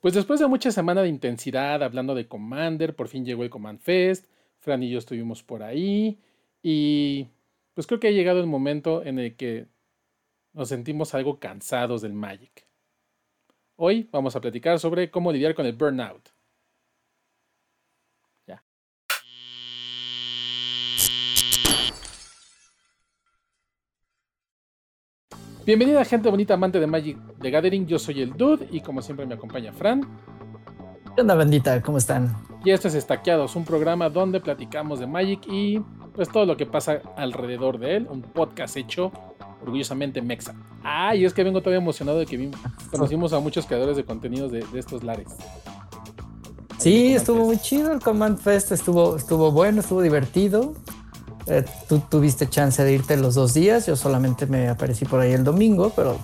[0.00, 3.78] Pues después de mucha semana de intensidad hablando de Commander, por fin llegó el Command
[3.80, 4.24] Fest,
[4.58, 6.18] Fran y yo estuvimos por ahí
[6.62, 7.28] y
[7.74, 9.66] pues creo que ha llegado el momento en el que
[10.54, 12.66] nos sentimos algo cansados del Magic.
[13.76, 16.30] Hoy vamos a platicar sobre cómo lidiar con el burnout.
[25.66, 29.26] Bienvenida gente bonita amante de Magic de Gathering, yo soy el Dude y como siempre
[29.26, 30.08] me acompaña Fran.
[31.14, 31.82] ¿Qué onda bandita?
[31.82, 32.34] ¿Cómo están?
[32.64, 35.78] Y esto es Estaqueados, un programa donde platicamos de Magic y
[36.14, 39.12] pues todo lo que pasa alrededor de él, un podcast hecho
[39.62, 40.54] orgullosamente mexa.
[40.82, 42.50] Ah, y es que vengo todavía emocionado de que
[42.90, 45.28] conocimos a muchos creadores de contenidos de, estos lares.
[46.78, 50.74] Sí, estuvo muy chido el Command Fest, estuvo, estuvo bueno, estuvo divertido.
[51.50, 55.32] Eh, tú tuviste chance de irte los dos días, yo solamente me aparecí por ahí
[55.32, 56.16] el domingo, pero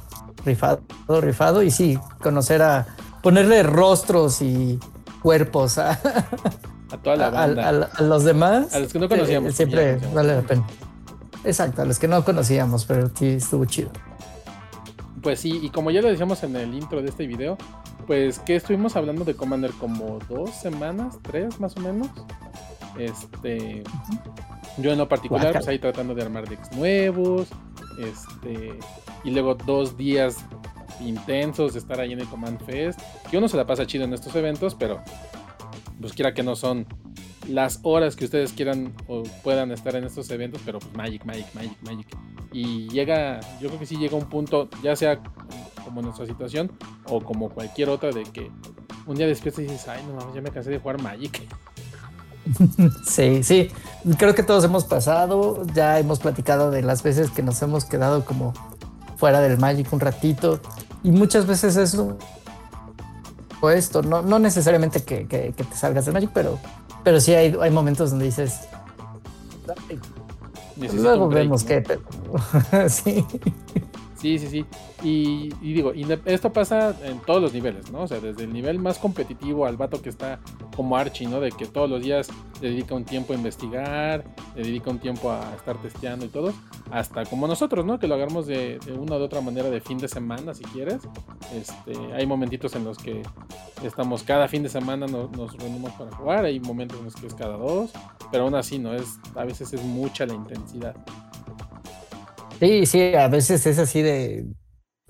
[0.44, 0.80] rifado,
[1.20, 1.64] rifado.
[1.64, 2.86] Y sí, conocer a,
[3.22, 4.78] ponerle rostros y
[5.20, 5.90] cuerpos a,
[6.92, 7.90] a toda la banda.
[7.92, 8.72] A, los demás.
[8.72, 9.52] A los que no conocíamos.
[9.52, 10.64] siempre vale la pena.
[11.42, 13.90] Exacto, a los que no conocíamos, pero sí estuvo chido.
[15.22, 17.58] Pues sí, y como ya lo decíamos en el intro de este video,
[18.06, 22.08] pues que estuvimos hablando de Commander como dos semanas, tres más o menos.
[22.96, 23.82] Este.
[24.78, 27.48] Yo en lo particular, pues ahí tratando de armar decks nuevos.
[27.98, 28.78] Este.
[29.24, 30.44] Y luego dos días
[31.00, 33.00] intensos de estar ahí en el Command Fest.
[33.30, 35.02] Que uno se la pasa chido en estos eventos, pero
[36.00, 36.86] pues quiera que no son
[37.48, 41.46] las horas que ustedes quieran o puedan estar en estos eventos, pero pues Magic, Magic,
[41.54, 42.06] Magic, Magic.
[42.52, 45.22] Y llega, yo creo que sí llega un punto, ya sea
[45.84, 46.72] como nuestra situación
[47.08, 48.50] o como cualquier otra, de que
[49.06, 51.42] un día despiertas y dices, ay, no ya me cansé de jugar Magic.
[53.04, 53.70] Sí, sí,
[54.18, 58.24] creo que todos hemos pasado, ya hemos platicado de las veces que nos hemos quedado
[58.24, 58.54] como
[59.16, 60.60] fuera del Magic un ratito
[61.02, 62.16] y muchas veces eso
[63.60, 66.58] o esto, no, no necesariamente que, te salgas del Magic, pero,
[67.02, 68.60] pero sí hay, hay momentos donde dices
[70.76, 71.82] luego vemos que
[72.88, 73.24] sí
[74.16, 74.64] Sí, sí, sí.
[75.02, 75.92] Y, digo,
[76.24, 78.02] esto pasa en todos los niveles, ¿no?
[78.02, 80.40] O sea, desde el nivel más competitivo al vato que está
[80.74, 81.40] como Archie, ¿no?
[81.40, 82.28] De que todos los días
[82.62, 86.54] le dedica un tiempo a investigar, le dedica un tiempo a estar testeando y todo,
[86.90, 87.98] hasta como nosotros, ¿no?
[87.98, 91.00] Que lo hagamos de, una u otra manera de fin de semana, si quieres.
[91.54, 93.22] Este, hay momentitos en los que
[93.84, 97.26] estamos cada fin de semana nos, nos reunimos para jugar, hay momentos en los que
[97.26, 97.90] es cada dos,
[98.32, 98.94] pero aún así, ¿no?
[98.94, 100.96] Es, a veces es mucha la intensidad.
[102.60, 104.46] Sí, sí, a veces es así de,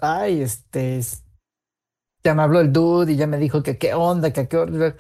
[0.00, 1.00] ay, este,
[2.24, 4.96] ya me habló el dude y ya me dijo que qué onda, que qué onda.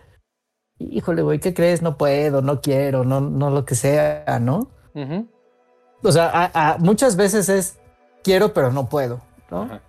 [0.78, 1.82] Híjole, güey, ¿qué crees?
[1.82, 4.70] No puedo, no quiero, no, no lo que sea, ¿no?
[6.02, 7.78] O sea, muchas veces es
[8.22, 9.20] quiero, pero no puedo,
[9.50, 9.80] ¿no?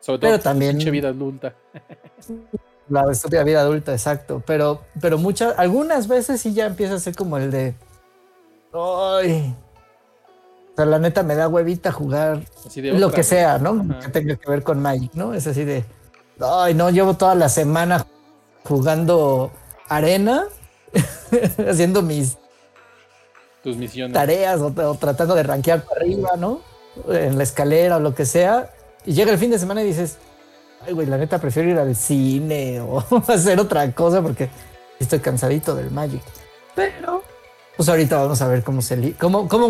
[0.00, 1.54] Sobre todo pero también vida adulta.
[2.88, 4.42] la vida adulta, exacto.
[4.46, 7.74] Pero, pero muchas, algunas veces sí ya empieza a ser como el de,
[8.72, 9.54] ay,
[10.76, 12.42] o sea, la neta me da huevita jugar
[12.74, 13.98] lo que sea, ¿no?
[13.98, 15.32] Que tenga que ver con Magic, ¿no?
[15.32, 15.86] Es así de,
[16.38, 18.06] ay, no, llevo toda la semana
[18.62, 19.52] jugando
[19.88, 20.44] arena,
[21.66, 22.36] haciendo mis
[23.62, 24.12] tus misiones.
[24.12, 24.70] Tareas o,
[25.00, 26.60] tratando de rankear para arriba, ¿no?
[27.08, 28.70] En la escalera o lo que sea.
[29.06, 30.18] Y llega el fin de semana y dices,
[30.86, 34.50] ay, güey, la neta prefiero ir al cine o hacer otra cosa porque
[35.00, 36.20] estoy cansadito del Magic.
[36.74, 37.22] Pero,
[37.78, 39.68] pues ahorita vamos a ver cómo se cómo, cómo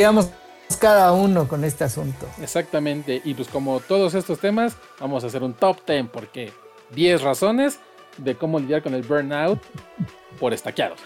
[0.00, 0.30] digamos
[0.78, 2.26] cada uno con este asunto.
[2.40, 6.54] Exactamente, y pues como todos estos temas, vamos a hacer un top 10 porque
[6.94, 7.78] 10 razones
[8.16, 9.60] de cómo lidiar con el burnout
[10.38, 11.00] por estaqueados.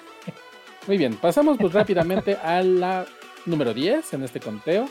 [0.87, 3.05] Muy bien, pasamos pues rápidamente a la
[3.47, 4.89] número 10 en este conteo.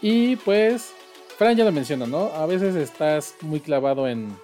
[0.00, 0.92] Y pues,
[1.36, 2.26] Fran ya lo menciona, ¿no?
[2.34, 4.36] A veces estás muy clavado en,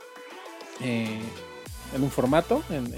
[0.81, 1.21] eh,
[1.95, 2.93] en un formato, en,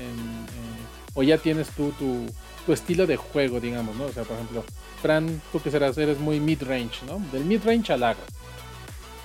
[1.14, 2.26] o ya tienes tú tu,
[2.66, 4.04] tu estilo de juego, digamos, ¿no?
[4.04, 4.64] O sea, por ejemplo,
[5.02, 7.20] Fran, tú que serás, eres muy mid-range, ¿no?
[7.32, 8.24] Del mid-range al agro.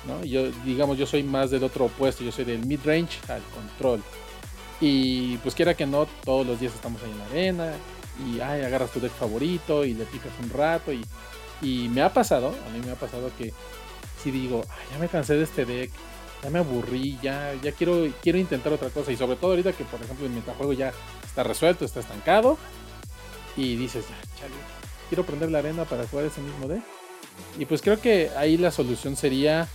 [0.08, 0.24] ¿no?
[0.24, 4.02] Yo, digamos, yo soy más del otro opuesto, yo soy del mid-range al control.
[4.80, 7.74] Y pues quiera que no, todos los días estamos ahí en la arena
[8.28, 11.06] y ay, agarras tu deck favorito y le picas un rato y,
[11.62, 13.54] y me ha pasado, a mí me ha pasado que
[14.22, 15.92] si digo, ay, ya me cansé de este deck,
[16.44, 19.86] ya me aburrí, ya, ya quiero, quiero intentar otra cosa y sobre todo ahorita que
[19.86, 20.94] por ejemplo el metajuego ya
[21.36, 22.58] está resuelto, está estancado
[23.58, 24.54] y dices, ya, chale,
[25.10, 26.82] quiero prender la arena para jugar ese mismo deck.
[27.60, 29.68] Y pues creo que ahí la solución sería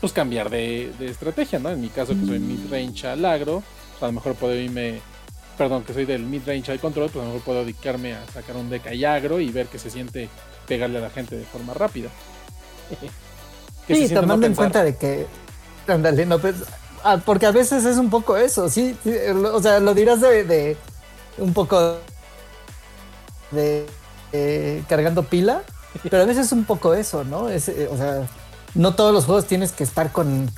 [0.00, 1.68] pues cambiar de, estrategia, ¿no?
[1.68, 5.02] En mi caso que soy mid range al agro, pues a lo mejor puedo irme,
[5.58, 8.26] perdón, que soy del mid range al control, pues a lo mejor puedo dedicarme a
[8.28, 10.30] sacar un deck y agro y ver que se siente
[10.66, 12.08] pegarle a la gente de forma rápida.
[13.86, 15.26] sí, tomando en cuenta de que,
[15.86, 16.78] andale, no, pues, ah,
[17.24, 18.96] porque a veces es un poco eso, sí,
[19.52, 20.76] o sea, lo dirás de,
[21.38, 21.96] un poco
[23.50, 23.86] de
[24.32, 25.62] eh, cargando pila,
[26.02, 27.48] pero a veces es un poco eso, ¿no?
[27.48, 28.26] Es, eh, o sea,
[28.74, 30.50] no todos los juegos tienes que estar con,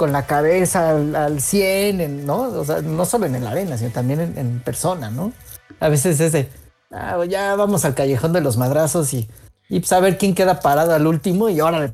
[0.00, 2.44] la cabeza al, 100, ¿no?
[2.44, 5.32] O sea, no solo en la arena, sino también en, persona, ¿no?
[5.78, 6.48] A veces es de,
[6.90, 9.28] ah, ya vamos al callejón de los madrazos y,
[9.68, 11.92] y saber quién queda parado al último y órale,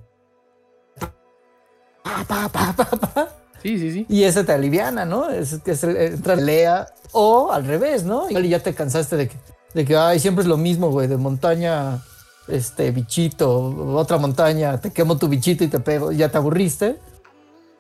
[3.67, 4.07] Sí, sí, sí.
[4.09, 5.29] Y ese te aliviana, ¿no?
[5.29, 8.31] Es que entra lea o al revés, ¿no?
[8.31, 9.37] Y ya te cansaste de que,
[9.75, 12.01] de que, ay, siempre es lo mismo, güey, de montaña,
[12.47, 16.97] este, bichito, otra montaña, te quemo tu bichito y te pego, ya te aburriste.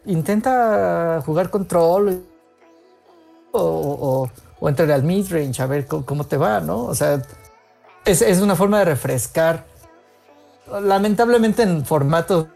[0.06, 2.20] Intenta jugar control
[3.52, 6.82] o, o, o entrar al midrange a ver cómo, te va, ¿no?
[6.82, 7.22] O sea,
[8.04, 9.66] es, es una forma de refrescar.
[10.82, 12.46] Lamentablemente en formatos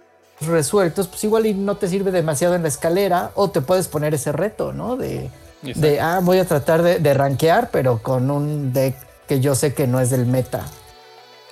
[0.40, 4.14] resueltos, pues igual y no te sirve demasiado en la escalera o te puedes poner
[4.14, 4.96] ese reto, ¿no?
[4.96, 5.30] De,
[5.62, 8.96] de ah, voy a tratar de, de rankear, pero con un deck
[9.28, 10.64] que yo sé que no es del meta.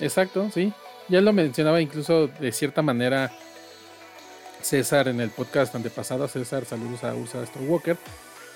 [0.01, 0.73] Exacto, sí.
[1.09, 3.33] Ya lo mencionaba incluso de cierta manera
[4.61, 6.29] César en el podcast antepasado.
[6.29, 7.97] César, saludos a Ursa Walker.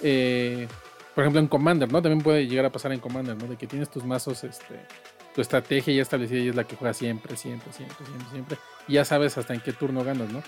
[0.03, 0.67] Eh,
[1.15, 2.03] por ejemplo, en Commander, ¿no?
[2.03, 3.47] También puede llegar a pasar en Commander, ¿no?
[3.47, 4.81] De que tienes tus mazos, este,
[5.35, 8.59] tu estrategia ya establecida y es la que juega siempre, siempre, siempre, siempre, siempre
[8.89, 10.43] ya sabes hasta en qué turno ganas, ¿no?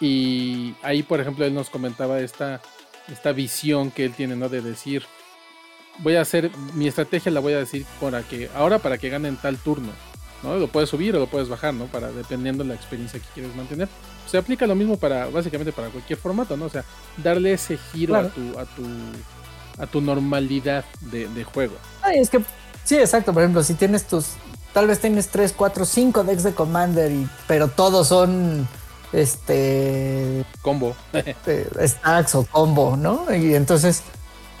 [0.00, 2.60] Y ahí, por ejemplo, él nos comentaba esta,
[3.10, 4.48] esta visión que él tiene, ¿no?
[4.48, 5.04] De decir,
[5.98, 9.36] voy a hacer, mi estrategia la voy a decir para que, ahora para que ganen
[9.36, 9.92] tal turno,
[10.42, 10.56] ¿no?
[10.56, 11.86] Lo puedes subir o lo puedes bajar, ¿no?
[11.86, 13.88] Para, dependiendo de la experiencia que quieres mantener.
[14.26, 16.66] Se aplica lo mismo para, básicamente para cualquier formato, ¿no?
[16.66, 16.84] O sea,
[17.16, 18.84] darle ese giro a tu, a tu,
[19.78, 21.76] a tu normalidad de, de juego.
[22.02, 22.40] Ay, es que,
[22.84, 23.32] sí, exacto.
[23.32, 24.34] Por ejemplo, si tienes tus,
[24.76, 28.68] tal vez tienes 3, 4, 5 decks de Commander, y, pero todos son
[29.10, 33.34] este combo este, stacks o combo, ¿no?
[33.34, 34.02] Y entonces,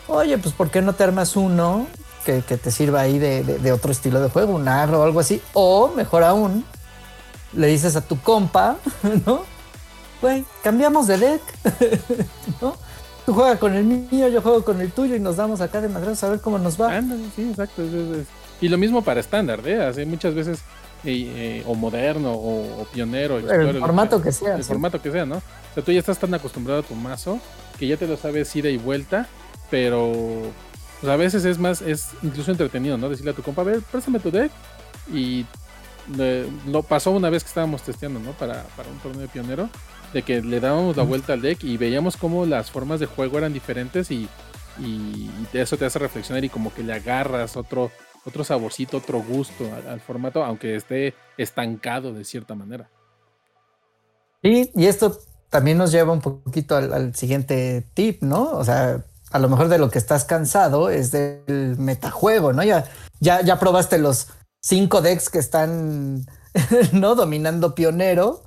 [0.08, 1.86] oye, pues ¿por qué no te armas uno
[2.24, 5.42] que, te sirva ahí de, otro estilo de juego, un agro o algo así?
[5.52, 6.64] O mejor aún,
[7.52, 8.78] le dices a tu compa,
[9.26, 9.42] ¿no?
[10.22, 11.42] Güey, cambiamos de deck,
[12.62, 12.74] ¿no?
[13.26, 15.90] Tú juegas con el mío, yo juego con el tuyo y nos damos acá de
[15.90, 17.02] madrazos a ver cómo nos va.
[17.34, 17.82] sí, exacto.
[18.60, 19.82] Y lo mismo para estándar, ¿eh?
[19.82, 20.60] Hace muchas veces,
[21.04, 24.56] eh, eh, o moderno, o, pionero, el formato que sea.
[24.56, 25.36] El formato que sea, ¿no?
[25.36, 27.38] O sea, tú ya estás tan acostumbrado a tu mazo
[27.78, 29.28] que ya te lo sabes ida y vuelta,
[29.70, 30.50] pero
[31.00, 33.08] pues, a veces es más, es incluso entretenido, ¿no?
[33.08, 34.50] Decirle a tu compa, a ver, préstame tu deck.
[35.12, 35.44] Y
[36.66, 38.32] lo pasó una vez que estábamos testeando, ¿no?
[38.32, 39.68] Para, para un torneo de pionero,
[40.12, 43.38] de que le dábamos la vuelta al deck y veíamos cómo las formas de juego
[43.38, 44.28] eran diferentes y,
[44.78, 47.90] y, eso te hace reflexionar y como que le agarras otro,
[48.26, 52.90] otro saborcito, otro gusto al, formato, aunque esté estancado de cierta manera.
[54.42, 55.18] Sí, y esto
[55.48, 58.50] también nos lleva un poquito al, siguiente tip, ¿no?
[58.50, 62.64] O sea, a lo mejor de lo que estás cansado es del metajuego, ¿no?
[62.64, 62.84] Ya,
[63.20, 64.28] ya, ya probaste los
[64.60, 66.26] cinco decks que están,
[66.92, 67.14] ¿no?
[67.14, 68.42] Dominando pionero.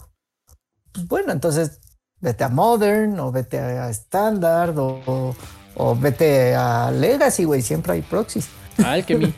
[0.92, 1.80] Pues bueno, entonces
[2.20, 5.34] vete a Modern o vete a Standard o,
[5.76, 8.50] o vete a Legacy, güey, siempre hay proxies.
[8.86, 9.34] Alchemy.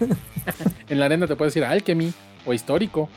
[0.90, 2.14] en la arena te puedes decir Alchemy
[2.46, 3.10] o histórico.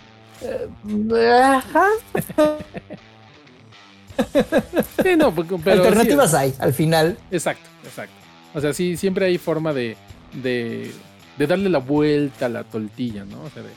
[5.02, 7.18] sí, no, pero Alternativas hay, al final.
[7.30, 8.14] Exacto, exacto.
[8.54, 9.96] O sea, sí, siempre hay forma de,
[10.42, 10.92] de,
[11.38, 13.42] darle la vuelta a la tortilla, ¿no?
[13.42, 13.70] O sea, de,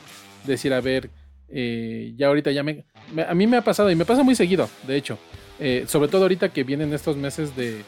[0.44, 1.10] decir, a ver,
[1.48, 2.84] eh, ya ahorita ya me,
[3.28, 5.18] A mí me ha pasado, y me pasa muy seguido, de hecho.
[5.58, 7.82] Eh, sobre todo ahorita que vienen estos meses de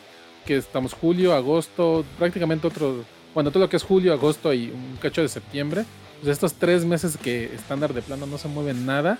[0.44, 4.98] que estamos julio, agosto, prácticamente otro bueno, todo lo que es julio, agosto y un
[5.00, 5.84] cacho de septiembre,
[6.20, 9.18] pues estos tres meses que estándar de plano no se mueven nada,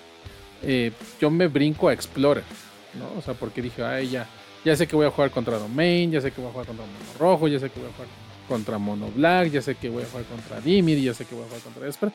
[0.63, 2.45] eh, yo me brinco a Explorer,
[2.99, 3.19] ¿no?
[3.19, 4.27] O sea, porque dije, ay, ya,
[4.65, 6.85] ya sé que voy a jugar contra Domain, ya sé que voy a jugar contra
[6.85, 8.09] Mono Rojo, ya sé que voy a jugar
[8.49, 11.45] contra Mono Black, ya sé que voy a jugar contra Dimir, ya sé que voy
[11.45, 12.13] a jugar contra Esper.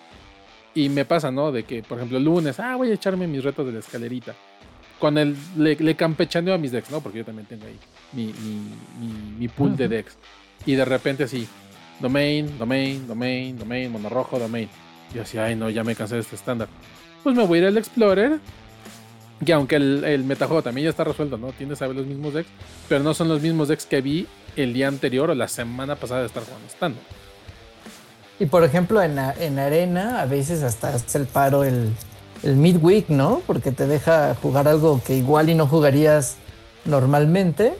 [0.76, 1.52] Y me pasa, ¿no?
[1.52, 4.36] De que, por ejemplo, el lunes, ah, voy a echarme mis retos de la escalerita.
[5.00, 7.00] Con el, le, le campechaneo a mis decks, ¿no?
[7.00, 7.80] Porque yo también tengo ahí
[8.12, 10.18] mi, mi, mi, pool de decks.
[10.66, 11.48] Y de repente así,
[12.00, 14.70] domain, domain, domain, domain, mono rojo, domain.
[15.12, 16.68] Y yo decía, ay no, ya me cansé de este estándar.
[17.24, 18.40] Pues me voy a ir al Explorer.
[19.46, 21.52] Que aunque el, el metajuego también ya está resuelto, ¿no?
[21.52, 22.50] Tienes a ver los mismos decks,
[22.88, 26.22] pero no son los mismos decks que vi el día anterior o la semana pasada
[26.22, 27.04] de estar jugando estándar.
[28.40, 31.92] Y por ejemplo, en, en arena, a veces hasta hace el paro el,
[32.44, 33.42] el midweek, ¿no?
[33.46, 36.38] Porque te deja jugar algo que igual y no jugarías
[36.86, 37.74] normalmente.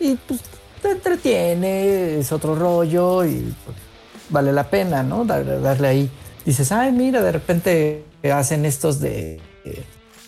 [0.00, 0.40] Y pues
[0.84, 3.76] te entretiene, es otro rollo y pues,
[4.30, 5.24] vale la pena, ¿no?
[5.24, 6.10] darle ahí.
[6.44, 9.40] Dices, ay, mira, de repente hacen estos de...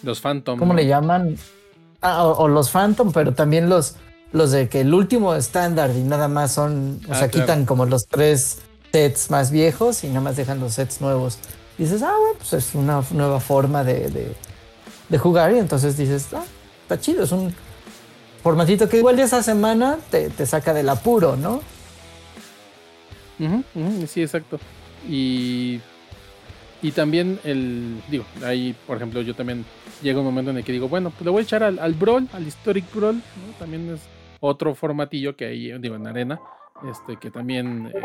[0.03, 0.59] Los Phantom.
[0.59, 1.37] ¿Cómo le llaman?
[2.01, 3.97] Ah, o, los Phantom, pero también los,
[4.33, 7.47] los de que el último estándar y nada más son, o Ah, sea, claro.
[7.47, 8.59] quitan como los tres
[8.93, 11.39] sets más viejos y nada más dejan los sets nuevos.
[11.79, 14.35] Y dices, ah, bueno, pues es una nueva forma de, de-
[15.09, 16.45] de jugar y entonces dices, ah,
[16.83, 17.55] está chido, es un
[18.47, 21.61] formatito que igual de esa semana te, te saca del apuro, ¿no?
[24.07, 24.61] Sí, exacto.
[25.09, 25.81] Y,
[26.81, 29.65] y también el, digo, ahí, por ejemplo, yo también
[30.01, 31.95] llega un momento en el que digo, bueno, pues le voy a echar al, al
[31.95, 33.53] Brawl, al Historic Brawl, ¿no?
[33.59, 34.01] También es
[34.39, 36.39] otro formatillo que hay, digo, en arena,
[36.89, 38.01] este, que también, eh,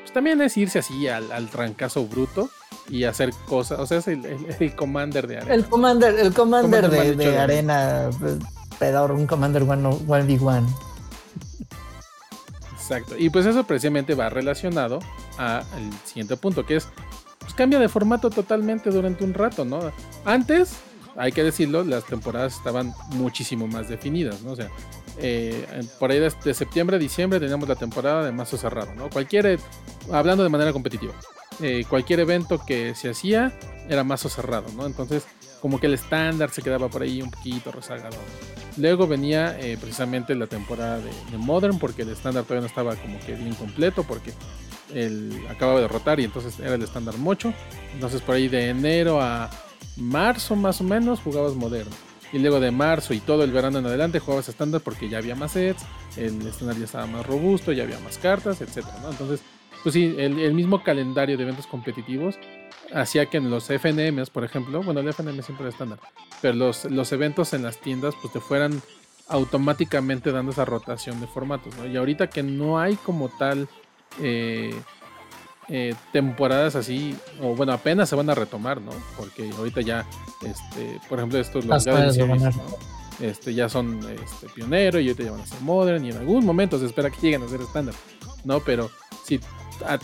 [0.00, 2.48] pues también es irse así al, al trancazo bruto
[2.88, 5.54] y hacer cosas, o sea, es el, el- el commander de arena.
[5.54, 8.10] El Commander, el Commander, Commander de, arena,
[8.82, 10.66] un Commander 1v1.
[12.72, 13.14] Exacto.
[13.16, 14.98] Y pues eso precisamente va relacionado
[15.38, 15.64] al
[16.04, 16.88] siguiente punto, que es,
[17.38, 19.80] pues cambia de formato totalmente durante un rato, ¿no?
[20.24, 20.76] Antes,
[21.16, 24.52] hay que decirlo, las temporadas estaban muchísimo más definidas, ¿no?
[24.52, 24.68] O sea,
[25.18, 25.64] eh,
[25.98, 29.10] por ahí de, septiembre a diciembre teníamos la temporada de mazo cerrado, ¿no?
[29.10, 29.58] Cualquier, e-
[30.10, 31.12] hablando de manera competitiva,
[31.60, 33.52] eh, cualquier evento que se hacía
[33.88, 34.86] era mazo cerrado, ¿no?
[34.86, 35.24] Entonces,
[35.62, 38.16] como que el estándar se quedaba por ahí un poquito rezagado.
[38.76, 42.96] Luego venía eh, precisamente la temporada de, de Modern, porque el estándar todavía no estaba
[42.96, 44.32] como que bien completo, porque
[44.92, 47.54] él acababa de derrotar y entonces era el estándar mocho.
[47.94, 49.50] Entonces por ahí de enero a
[49.96, 51.90] marzo más o menos jugabas Modern.
[52.32, 55.36] Y luego de marzo y todo el verano en adelante jugabas estándar porque ya había
[55.36, 55.84] más sets,
[56.16, 58.84] el estándar ya estaba más robusto, ya había más cartas, etc.
[59.08, 59.42] Entonces,
[59.84, 62.36] pues sí, el, el mismo calendario de eventos competitivos
[62.94, 65.98] hacía que en los FNMs, por ejemplo, bueno, el FNM siempre era estándar,
[66.40, 68.82] pero los, los eventos en las tiendas pues te fueran
[69.28, 71.86] automáticamente dando esa rotación de formatos, ¿no?
[71.86, 73.68] Y ahorita que no hay como tal
[74.20, 74.74] eh,
[75.68, 78.92] eh, temporadas así, o bueno, apenas se van a retomar, ¿no?
[79.16, 80.06] Porque ahorita ya,
[80.42, 82.18] este, por ejemplo, estos los Series,
[83.20, 86.44] este, ya son este, pionero y ahorita ya van a ser modern y en algún
[86.44, 87.94] momento se espera que lleguen a ser estándar,
[88.44, 88.60] ¿no?
[88.60, 88.90] Pero
[89.24, 89.40] si
[89.86, 89.98] a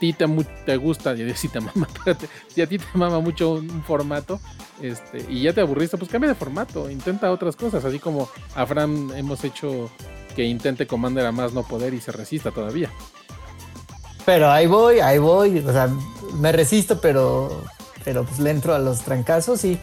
[0.00, 1.86] ti te, gusta, y si te mama,
[2.48, 4.40] si a ti te mama mucho un, un formato
[4.82, 8.66] este, y ya te aburriste, pues cambia de formato, intenta otras cosas, así como a
[8.66, 9.90] Fran hemos hecho
[10.34, 12.90] que intente Commander a más no poder y se resista todavía.
[14.24, 15.58] Pero ahí voy, ahí voy.
[15.58, 15.88] O sea,
[16.34, 17.62] me resisto, pero,
[18.04, 19.78] pero pues le entro a los trancazos y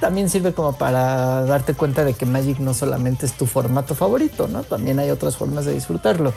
[0.00, 4.48] también sirve como para darte cuenta de que Magic no solamente es tu formato favorito,
[4.48, 4.62] ¿no?
[4.62, 6.32] También hay otras formas de disfrutarlo.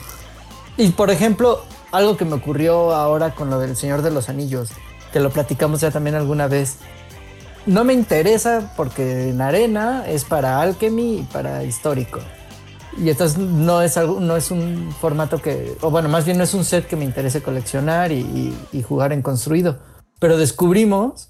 [0.77, 4.69] Y por ejemplo, algo que me ocurrió ahora con lo del Señor de los Anillos,
[5.11, 6.77] que lo platicamos ya también alguna vez.
[7.65, 12.19] No me interesa porque en arena es para alchemy y para histórico.
[12.97, 16.43] Y entonces no es algo, no es un formato que, o bueno, más bien no
[16.43, 19.79] es un set que me interese coleccionar y, y- y jugar en construido.
[20.19, 21.29] Pero descubrimos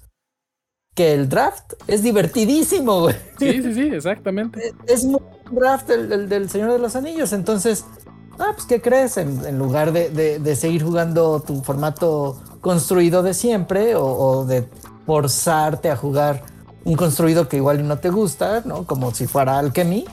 [0.94, 3.14] que el draft es divertidísimo, güey.
[3.38, 4.74] Sí, sí, sí, exactamente.
[4.86, 7.32] Es muy buen draft el, el del Señor de los Anillos.
[7.32, 7.84] Entonces,
[8.38, 9.16] ah, pues, ¿qué crees?
[9.16, 14.68] En, lugar de, de- de seguir jugando tu formato construido de siempre o, de
[15.06, 16.42] forzarte a jugar
[16.84, 18.84] un construido que igual no te gusta, ¿no?
[18.86, 20.04] Como si fuera Alchemy.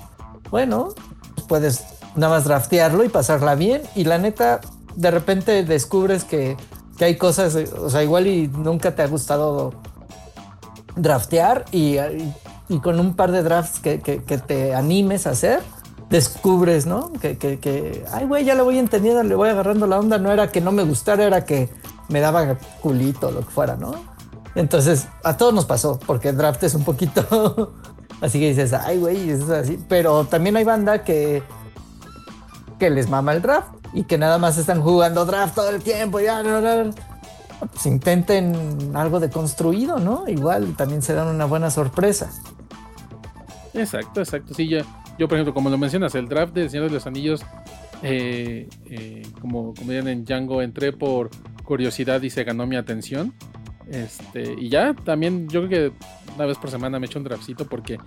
[0.51, 0.89] Bueno,
[1.35, 1.83] pues puedes
[2.15, 3.81] nada más draftearlo y pasarla bien.
[3.95, 4.61] Y la neta,
[4.95, 6.57] de repente descubres que,
[6.97, 9.73] que hay cosas, o sea, igual y nunca te ha gustado
[10.95, 11.97] draftear y,
[12.67, 15.61] y- con un par de drafts que- que te animes a hacer,
[16.09, 17.11] descubres, ¿no?
[17.13, 20.17] Que, que, que, ay, güey, ya le voy entendiendo, le voy agarrando la onda.
[20.17, 21.69] No era que no me gustara, era que
[22.07, 23.95] me daba culito, lo que fuera, ¿no?
[24.55, 27.73] Entonces, a todos nos pasó, porque draft es un poquito
[28.21, 29.83] así que dices, ay, güey, es así.
[29.87, 31.43] Pero también hay banda que,
[32.79, 36.19] que les mama el draft y que nada más están jugando draft todo el tiempo.
[36.19, 36.41] Ya.
[37.59, 40.27] Pues intenten algo de construido, ¿no?
[40.27, 42.29] Igual también se dan una buena sorpresa.
[43.73, 44.53] Exacto, exacto.
[44.53, 44.79] Sí, yo,
[45.19, 47.41] yo por ejemplo, como lo mencionas, el draft de Señor de los Anillos,
[48.01, 51.29] eh, eh, como, como dirían en Django, entré por
[51.63, 53.33] curiosidad y se ganó mi atención.
[53.91, 57.67] Este, y ya, también yo creo que una vez por semana me echo un draftcito
[57.67, 57.97] porque,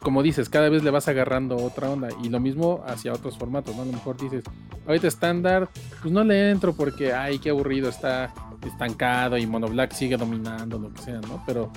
[0.00, 2.08] como dices, cada vez le vas agarrando otra onda.
[2.22, 3.82] Y lo mismo hacia otros formatos, ¿no?
[3.82, 4.42] A lo mejor dices,
[4.86, 5.68] ahorita estándar,
[6.02, 8.34] pues no le entro porque, ay, qué aburrido, está
[8.66, 11.42] estancado y Mono Black sigue dominando, lo que sea, ¿no?
[11.46, 11.70] Pero,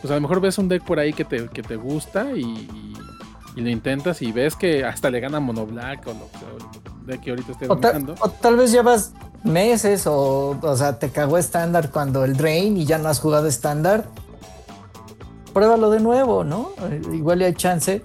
[0.00, 2.42] pues a lo mejor ves un deck por ahí que te, que te gusta y,
[2.42, 2.92] y-
[3.58, 7.20] y lo intentas y ves que hasta le gana Mono Black o lo que deck
[7.22, 8.14] que ahorita esté O, ta- dominando.
[8.24, 9.12] o tal vez llevas
[9.42, 13.46] meses o, o sea, te cagó estándar cuando el Drain y ya no has jugado
[13.48, 14.06] estándar.
[15.52, 16.70] Pruébalo de nuevo, ¿no?
[16.90, 18.02] Eh, Igual hay chance.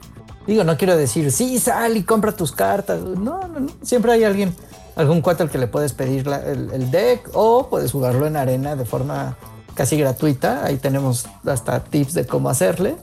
[0.47, 2.99] Digo, no quiero decir, sí, sal y compra tus cartas.
[3.01, 3.67] No, no, no.
[3.83, 4.55] Siempre hay alguien,
[4.95, 8.37] algún cuate al que le puedes pedir la- el, el deck o puedes jugarlo en
[8.37, 9.37] arena de forma
[9.75, 10.65] casi gratuita.
[10.65, 12.95] Ahí tenemos hasta tips de cómo hacerle.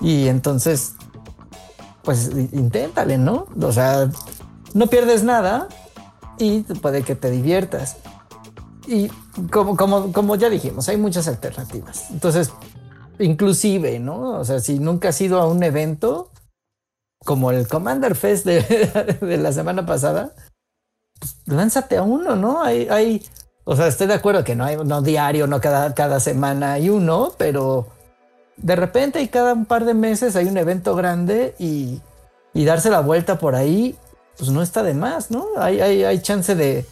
[0.00, 0.94] Y entonces,
[2.02, 3.46] pues inténtale, ¿no?
[3.60, 4.10] O sea,
[4.74, 5.68] no pierdes nada
[6.38, 7.96] y puede que te diviertas.
[8.86, 9.08] Y
[9.50, 12.10] como, como, como ya dijimos, hay muchas alternativas.
[12.10, 12.52] Entonces,
[13.18, 14.38] inclusive, ¿no?
[14.38, 16.30] O sea, si nunca has ido a un evento
[17.24, 20.32] como el Commander Fest de, la semana pasada,
[21.18, 22.62] pues, lánzate a uno, ¿no?
[22.62, 23.22] Hay, hay,
[23.64, 26.88] o sea, estoy de acuerdo que no hay, no diario, no cada, cada semana hay
[26.88, 27.88] uno, pero
[28.62, 32.00] de repente y cada un par de meses hay un evento grande y,
[32.52, 33.96] y darse la vuelta por ahí,
[34.36, 35.46] pues no está de más, ¿no?
[35.56, 36.84] Hay, hay, hay chance de,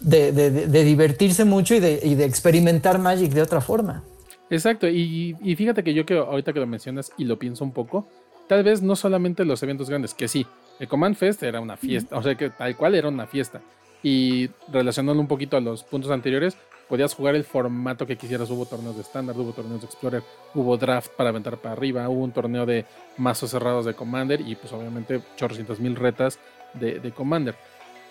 [0.00, 4.02] de, de, divertirse mucho y de, y de experimentar Magic de otra forma.
[4.50, 7.72] Exacto, y, y, fíjate que yo que ahorita que lo mencionas y lo pienso un
[7.72, 8.06] poco,
[8.46, 10.46] tal vez no solamente los eventos grandes, que sí,
[10.78, 13.60] el Command Fest era una fiesta, o sea que tal cual era una fiesta.
[14.02, 16.56] Y relacionando un poquito a los puntos anteriores,
[16.88, 18.50] podías jugar el formato que quisieras.
[18.50, 20.22] Hubo torneos de estándar, hubo torneos de Explorer,
[20.54, 22.84] hubo draft para aventar para arriba, hubo un torneo de
[23.16, 26.38] mazos cerrados de Commander y pues obviamente chorrocientos mil retas
[26.74, 27.54] de, de Commander.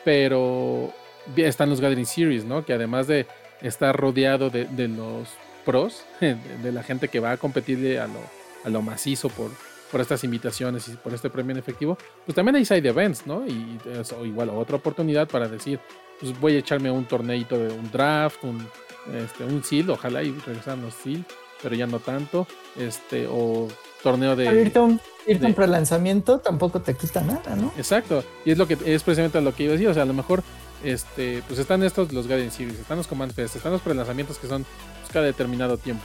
[0.04, 0.94] Pero
[1.36, 2.66] están los Gathering Series, ¿no?
[2.66, 3.26] Que además de
[3.62, 5.30] estar rodeado de, de los
[5.66, 8.20] pros, de, la gente que va a competir a lo,
[8.64, 9.52] a lo macizo por,
[9.92, 13.46] por estas invitaciones y por este premio en efectivo, pues también hay side events, ¿no?
[13.48, 13.80] Y
[14.24, 15.80] igual otra oportunidad para decir,
[16.20, 18.68] pues voy a echarme un torneito de un draft, un,
[19.14, 21.26] este, un seal, ojalá y regresaran los seal,
[21.62, 23.68] pero ya no tanto, este, o
[24.04, 24.62] torneo de...
[24.62, 27.72] Irte un, irte un prelanzamiento tampoco te quita nada, ¿no?
[27.78, 30.08] Exacto, y es lo que es precisamente lo que iba a decir, o sea, a
[30.08, 30.44] lo mejor
[30.84, 34.48] este, pues están estos los Guardian Series, están los Command Fest, están los prelanzamientos que
[34.48, 34.64] son
[35.02, 36.04] pues, cada determinado tiempo.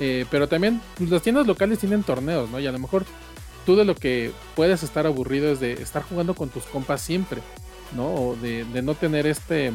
[0.00, 2.60] Eh, pero también pues, las tiendas locales tienen torneos, ¿no?
[2.60, 3.04] Y a lo mejor
[3.66, 7.40] tú de lo que puedes estar aburrido es de estar jugando con tus compas siempre,
[7.94, 8.06] ¿no?
[8.06, 9.72] O de, no tener este...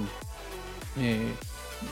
[1.00, 1.32] Eh,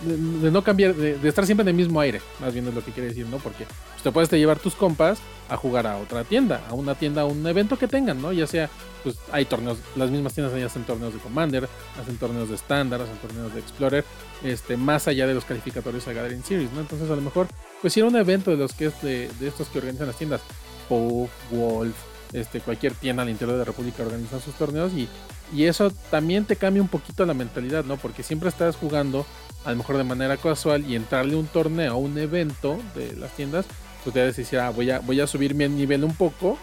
[0.04, 2.92] de, no cambiar, de, estar siempre en el mismo aire, más bien es lo que
[2.92, 3.38] quiere decir, ¿no?
[3.38, 7.22] Porque pues, te puedes llevar tus compas a jugar a otra tienda, a una tienda,
[7.22, 8.34] a un evento que tengan, ¿no?
[8.34, 8.70] Ya sea,
[9.04, 11.68] pues hay torneos, las mismas tiendas hacen torneos de Commander,
[12.02, 14.04] hacen torneos de Standard, hacen torneos de Explorer,
[14.44, 16.82] este, más allá de los calificatorios a Gathering Series, ¿no?
[16.82, 17.48] Entonces a lo mejor,
[17.82, 20.18] pues si era un evento de los que es de, de estos que organizan las
[20.18, 20.42] tiendas,
[20.90, 21.96] Poe, Wolf,
[22.34, 25.08] este, cualquier tienda al interior de la República organiza sus torneos y,
[25.54, 27.98] y eso también te cambia un poquito la mentalidad, ¿no?
[27.98, 29.26] Porque siempre estás jugando
[29.66, 33.66] a lo mejor de manera casual y entrarle un torneo, un evento de las tiendas,
[34.04, 36.58] pues te decir, ah, voy a, voy a subir mi nivel un poco.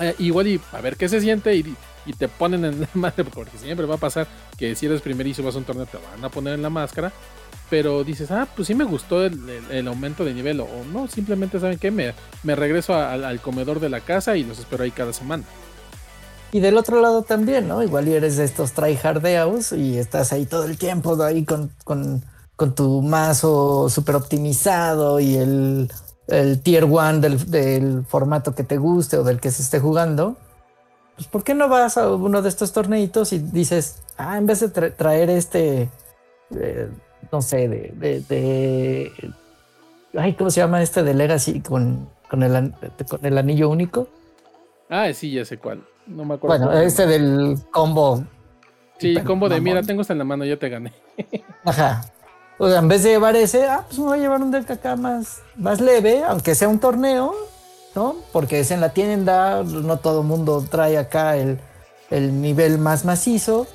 [0.00, 1.74] Eh, igual y a ver qué se siente y,
[2.06, 5.28] y, te ponen en la madre, porque siempre va a pasar que si eres primero
[5.28, 7.12] y subas un torneo te van a poner en la máscara
[7.70, 11.78] pero dices, ah, pues sí me gustó el, aumento de nivel, o no, simplemente saben
[11.78, 12.14] que me
[12.56, 15.44] regreso al comedor de la casa y los espero ahí cada semana.
[16.50, 17.82] Y del otro lado también, ¿no?
[17.82, 22.24] Igual eres de estos tryhardeos y estás ahí todo el tiempo ahí con, con,
[22.56, 25.92] con tu mazo súper optimizado y el,
[26.26, 30.36] el tier one del, del, formato que te guste o del que se esté jugando.
[31.16, 34.60] Pues, ¿por qué no vas a uno de estos torneitos y dices, ah, en vez
[34.60, 35.90] de traer este.
[36.54, 36.88] Eh,
[37.30, 39.12] no sé, de, de,
[40.16, 42.72] ay, ¿cómo se llama este de Legacy con, con, el,
[43.06, 44.08] con el anillo único?
[44.88, 45.84] Ah, sí, ya sé cuál.
[46.08, 46.66] No me acuerdo.
[46.66, 48.24] Bueno, este del combo.
[48.98, 50.92] Sí, combo de mira, tengo esta en la mano, ya te gané.
[51.64, 52.02] Ajá.
[52.58, 54.68] O sea, en vez de llevar ese, ah, pues me voy a llevar un deck
[54.68, 57.32] acá más, más leve, aunque sea un torneo,
[57.94, 58.16] ¿no?
[58.32, 61.60] Porque es en la tienda, no todo el mundo trae acá el,
[62.10, 63.68] el nivel más macizo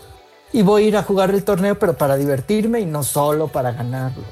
[0.51, 3.71] y voy a ir a jugar el torneo, pero para divertirme y no solo para
[3.71, 4.23] ganarlo.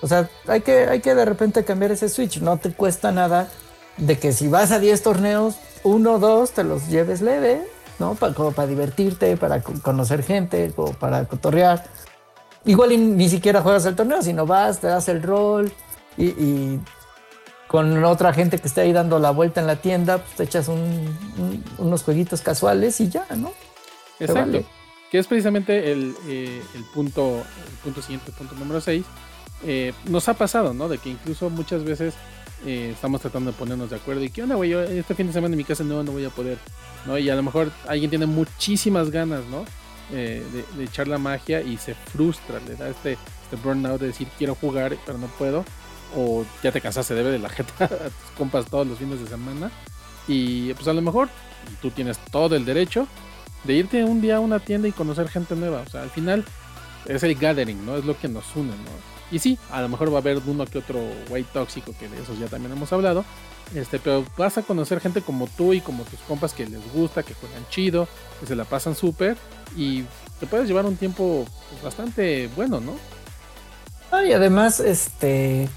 [0.00, 2.40] O sea, hay que, hay que de repente cambiar ese switch.
[2.40, 3.48] No te cuesta nada
[3.96, 7.62] de que si vas a 10 torneos, uno o dos te los lleves leve,
[7.98, 8.14] ¿no?
[8.14, 11.84] Para, como para divertirte, para conocer gente, como para cotorrear.
[12.64, 15.72] Igual ni siquiera juegas el torneo, sino vas, te das el rol
[16.16, 16.78] y,
[17.66, 20.68] con otra gente que esté ahí dando la vuelta en la tienda, pues te echas
[21.78, 23.50] unos jueguitos casuales y ya, ¿no?
[24.20, 24.62] Exacto
[25.12, 29.04] que es precisamente el, eh, el, punto, el punto siguiente, punto número 6.
[29.64, 30.88] Eh, nos ha pasado, ¿no?
[30.88, 32.14] De que incluso muchas veces
[32.66, 35.32] eh, estamos tratando de ponernos de acuerdo y qué onda, güey, yo este fin de
[35.32, 36.58] semana en mi casa no, no voy a poder,
[37.06, 37.18] ¿no?
[37.18, 39.64] Y a lo mejor alguien tiene muchísimas ganas, ¿no?
[40.10, 40.44] de,
[40.80, 43.12] echar la magia y se frustra, le da este,
[43.44, 45.64] este burnout de decir quiero jugar pero no puedo,
[46.14, 49.26] o ya te cansaste, debe de la gente a tus compas todos los fines de
[49.26, 49.70] semana
[50.28, 51.30] y pues a lo mejor
[51.80, 53.06] tú tienes todo el derecho
[53.64, 55.82] de irte un día a una tienda y conocer gente nueva.
[55.86, 56.44] O sea, al final
[57.06, 57.96] es el gathering, ¿no?
[57.96, 59.11] Es lo que nos une, ¿no?
[59.32, 62.22] Y sí, a lo mejor va a haber uno que otro güey tóxico, que de
[62.22, 63.24] esos ya también hemos hablado.
[63.74, 67.22] Este, pero vas a conocer gente como tú y como tus compas que les gusta,
[67.22, 68.06] que juegan chido,
[68.38, 69.38] que se la pasan súper
[69.74, 70.04] y
[70.38, 72.94] te puedes llevar un tiempo pues, bastante bueno, ¿no?
[74.26, 75.70] y además, este,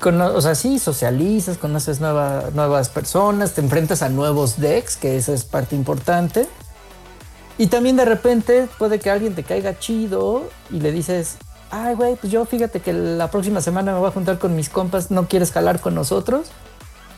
[0.00, 5.44] o sea, sí, socializas, conoces nuevas personas, te enfrentas a nuevos decks, que esa es
[5.44, 6.46] parte importante.
[7.58, 11.38] Y también de repente puede que alguien te caiga chido y le dices,
[11.70, 14.68] ay, güey, pues yo fíjate que la próxima semana me voy a juntar con mis
[14.68, 16.48] compas, ¿no quieres jalar con nosotros?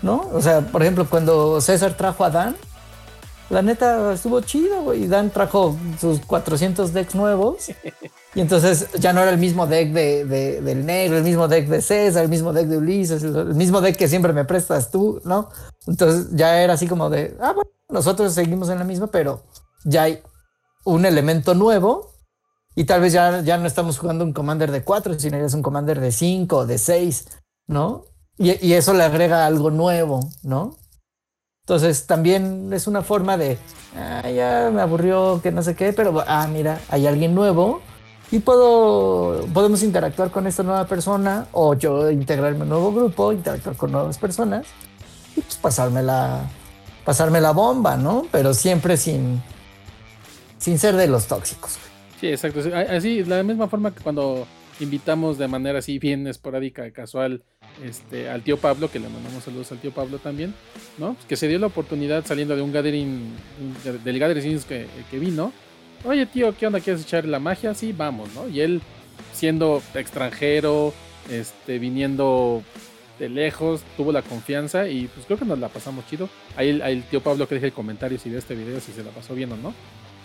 [0.02, 0.28] ¿No?
[0.32, 2.56] O sea, por ejemplo, cuando César trajo a Dan,
[3.50, 5.06] la neta estuvo chido, güey.
[5.06, 7.70] Dan trajo sus 400 decks nuevos.
[8.34, 10.24] Y entonces ya no era el mismo deck de,
[10.60, 13.96] del negro, el mismo deck de César, el mismo deck de Ulises, el mismo deck
[13.96, 15.48] que siempre me prestas tú, ¿no?
[15.86, 19.42] Entonces ya era así como de, ah, bueno, nosotros seguimos en la misma, pero
[19.82, 20.22] ya hay
[20.84, 22.07] un elemento nuevo
[22.78, 25.54] y tal vez ya, ya no estamos jugando un commander de 4, sino ya es
[25.54, 27.26] un commander de 5, de 6,
[27.66, 28.04] ¿no?
[28.36, 30.76] Y, y eso le agrega algo nuevo, ¿no?
[31.66, 33.58] Entonces también es una forma de,
[33.96, 37.80] ah, ya me aburrió, que no sé qué, pero ah, mira, hay alguien nuevo
[38.30, 43.32] y puedo, podemos interactuar con esta nueva persona o yo integrarme a un nuevo grupo,
[43.32, 44.68] interactuar con nuevas personas
[45.34, 48.28] y pues pasarme la, bomba, ¿no?
[48.30, 49.42] Pero siempre sin,
[50.58, 51.87] sin ser de los tóxicos.
[52.20, 52.60] Sí, exacto.
[52.90, 54.46] Así, de la misma forma que cuando
[54.80, 57.42] invitamos de manera así bien esporádica, casual,
[57.84, 60.54] este, al tío Pablo, que le mandamos saludos al tío Pablo también,
[60.98, 61.16] ¿no?
[61.28, 63.32] Que se dio la oportunidad saliendo de un gathering,
[64.04, 65.52] del gathering que, que vino.
[66.04, 66.80] Oye, tío, ¿qué onda?
[66.80, 67.74] ¿Quieres echar la magia?
[67.74, 68.48] Sí, vamos, ¿no?
[68.48, 68.80] Y él,
[69.32, 70.92] siendo extranjero,
[71.30, 72.62] este, viniendo
[73.18, 76.28] de lejos, tuvo la confianza y pues creo que nos la pasamos chido.
[76.56, 79.10] Ahí, el tío Pablo que deje el comentario si ve este video, si se la
[79.10, 79.74] pasó bien o no.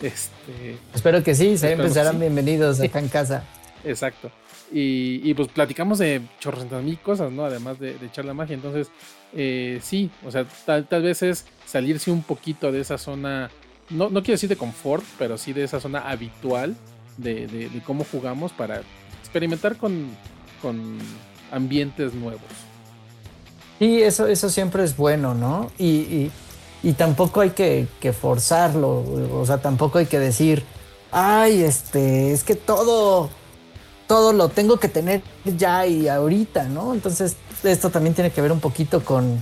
[0.03, 3.43] Este, Espero que sí, siempre serán bienvenidos acá en casa.
[3.85, 4.29] Exacto.
[4.69, 7.45] Y, pues platicamos de chorrocientas mil cosas, ¿no?
[7.45, 8.55] Además de, echar la magia.
[8.55, 8.89] Entonces,
[9.33, 13.49] eh, sí, o sea, tal, tal vez es salirse un poquito de esa zona,
[13.89, 16.75] no, no quiero decir de confort, pero sí de esa zona habitual
[17.17, 18.81] de, cómo jugamos para
[19.21, 20.07] experimentar con,
[20.61, 20.97] con
[21.51, 22.41] ambientes nuevos.
[23.79, 25.71] Sí, eso, eso siempre es bueno, ¿no?
[25.77, 26.31] Y, y,
[26.91, 30.65] tampoco hay que, que, forzarlo, o sea, tampoco hay que decir,
[31.11, 33.29] ay, este, es que todo
[34.07, 36.93] todo lo tengo que tener ya y ahorita, ¿no?
[36.93, 39.41] Entonces, esto también tiene que ver un poquito con,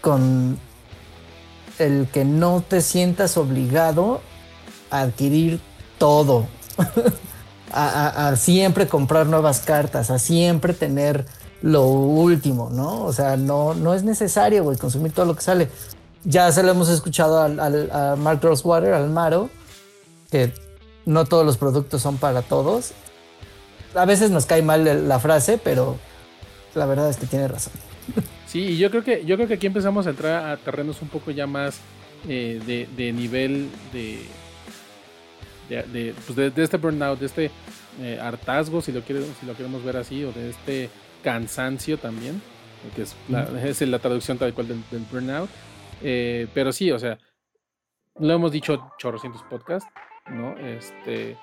[0.00, 0.58] con
[1.78, 4.20] el que no te sientas obligado
[4.90, 5.60] a adquirir
[5.98, 6.46] todo,
[7.72, 11.26] a, siempre comprar nuevas cartas, a siempre tener
[11.62, 13.04] lo último, ¿no?
[13.04, 15.68] O sea, no, no es necesario, güey, consumir todo lo que sale.
[16.24, 19.48] Ya se lo hemos escuchado al, al, a Mark Rosewater, al Maro,
[20.30, 20.52] que
[21.06, 22.92] no todos los productos son para todos
[23.94, 25.98] a veces nos cae mal la frase, pero
[26.74, 27.72] la verdad es que tiene razón.
[28.46, 31.30] Sí, yo creo que yo creo que aquí empezamos a entrar a terrenos un poco
[31.30, 31.78] ya más
[32.28, 34.26] eh, de, nivel de
[36.26, 37.50] pues de, este burnout, de este
[38.00, 40.90] eh, hartazgo, si lo, quiere, si lo queremos ver así, o de este
[41.22, 42.42] cansancio también,
[42.96, 45.48] que es la, es la traducción tal cual del, burnout.
[46.02, 47.18] Eh, pero sí, o sea,
[48.18, 49.88] lo hemos dicho chorrocientos podcast,
[50.28, 50.56] ¿no?
[50.58, 51.36] Este,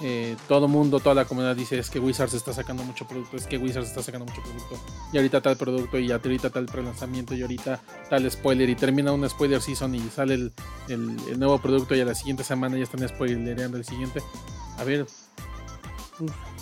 [0.00, 3.46] eh, todo mundo, toda la comunidad dice es que Wizards está sacando mucho producto, es
[3.46, 4.78] que Wizards está sacando mucho producto,
[5.12, 9.28] y ahorita tal producto, y ahorita tal prelanzamiento, y ahorita tal spoiler, y termina un
[9.28, 10.52] spoiler season y sale el,
[10.88, 14.20] el, nuevo producto, y a la siguiente semana ya están spoilereando el siguiente.
[14.78, 15.30] A ver, pues,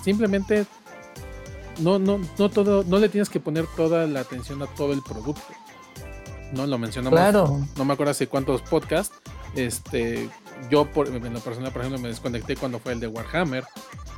[0.03, 0.66] simplemente
[1.81, 5.03] no, no, no, todo, no le tienes que poner toda la atención a todo el
[5.03, 5.42] producto.
[6.53, 7.19] No lo mencionamos.
[7.19, 7.61] Claro.
[7.77, 9.15] No me acuerdo hace cuántos podcasts.
[9.55, 10.29] Este,
[10.71, 13.65] yo por, en lo personal, por ejemplo, me desconecté cuando fue el de Warhammer.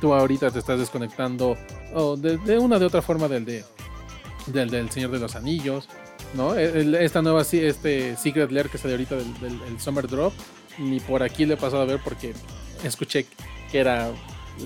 [0.01, 1.55] Tú ahorita te estás desconectando
[2.17, 3.63] de, una de otra forma del de
[4.47, 5.87] del, del Señor de los Anillos,
[6.33, 6.55] ¿no?
[6.55, 10.33] Esta nueva este Secret Lair que salió ahorita del, del Summer Drop,
[10.77, 12.33] ni por aquí le he pasado a ver porque
[12.83, 13.25] escuché
[13.71, 14.11] que era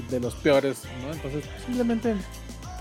[0.10, 1.14] de los peores, ¿no?
[1.14, 2.16] Entonces simplemente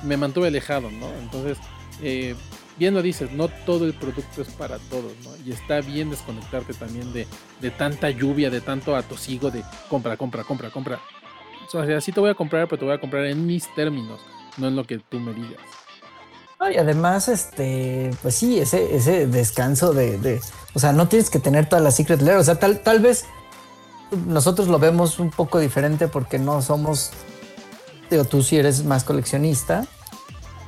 [0.03, 1.09] me mantuve alejado, ¿no?
[1.21, 1.59] Entonces
[2.03, 2.35] eh,
[2.79, 5.31] bien lo dices, no todo el producto es para todos, ¿no?
[5.45, 7.27] Y está bien desconectarte también de,
[7.61, 11.01] de tanta lluvia, de tanto atosigo de compra, compra, compra, compra.
[11.67, 14.21] O sea, sí te voy a comprar, pero te voy a comprar en mis términos,
[14.57, 15.61] no en lo que tú me digas.
[16.73, 20.41] y además, este, pues sí, ese, ese descanso de, de,
[20.75, 23.25] o sea, no tienes que tener toda la Secret Lair, o sea, tal, tal vez
[24.27, 27.11] nosotros lo vemos un poco diferente porque no somos,
[28.11, 29.87] digo, tú sí eres más coleccionista,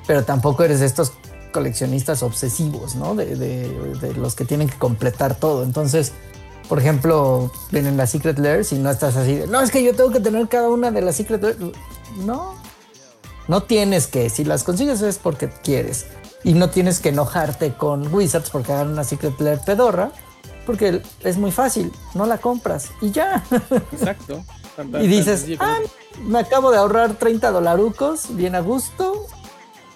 [0.07, 1.12] pero tampoco eres de estos
[1.53, 3.15] coleccionistas obsesivos, ¿no?
[3.15, 5.63] De, los que tienen que completar todo.
[5.63, 6.13] Entonces,
[6.69, 9.95] por ejemplo, vienen las Secret Lairs y no estás así de, no, es que yo
[9.95, 11.59] tengo que tener cada una de las Secret Lairs.
[12.25, 12.55] No,
[13.49, 14.31] no tienes que.
[14.31, 16.07] Si las consigues es porque quieres.
[16.45, 20.13] Y no tienes que enojarte con Wizards porque hagan una Secret Lair pedorra,
[20.65, 23.45] porque es muy fácil, no la compras y ya.
[23.93, 24.45] Exacto.
[25.01, 25.79] y dices, ah,
[26.25, 29.27] me acabo de ahorrar 30 dolarucos, bien a gusto,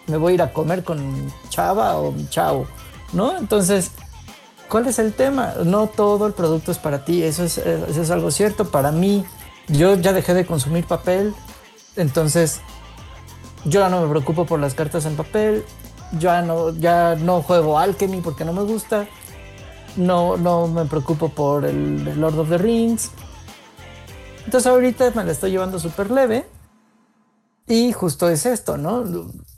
[0.06, 2.66] me voy a ir a comer con chava o chavo,
[3.12, 3.36] ¿no?
[3.36, 3.92] Entonces,
[4.68, 5.54] ¿cuál es el tema?
[5.64, 8.70] No todo el producto es para ti, eso es, algo cierto.
[8.70, 9.24] Para mí,
[9.68, 11.34] yo ya dejé de consumir papel,
[11.96, 12.60] entonces
[13.64, 15.64] yo ya no me preocupo por las cartas en papel,
[16.18, 19.06] ya no, ya no juego Alchemy porque no me gusta,
[19.96, 23.10] no, no me preocupo por el, Lord of the Rings.
[24.44, 26.46] Entonces ahorita me la estoy llevando súper leve.
[27.68, 29.04] Y justo es esto, ¿no?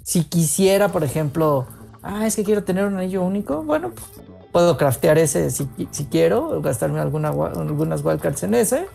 [0.04, 1.66] Si quisiera, por ejemplo,
[2.02, 4.06] ah, es que quiero tener un anillo único, bueno, pues,
[4.52, 5.66] puedo craftear ese si,
[6.10, 8.86] quiero, gastarme alguna, algunas wildcards en ese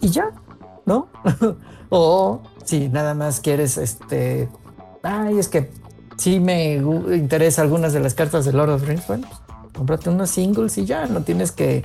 [0.00, 0.30] y ya,
[0.84, 1.08] ¿no?
[1.88, 4.50] o si nada más quieres, este,
[5.02, 5.72] ay, es que
[6.18, 10.28] sí me interesa algunas de las cartas de Lord of Rings, bueno, pues, cómprate unos
[10.28, 11.82] singles y ya, no tienes que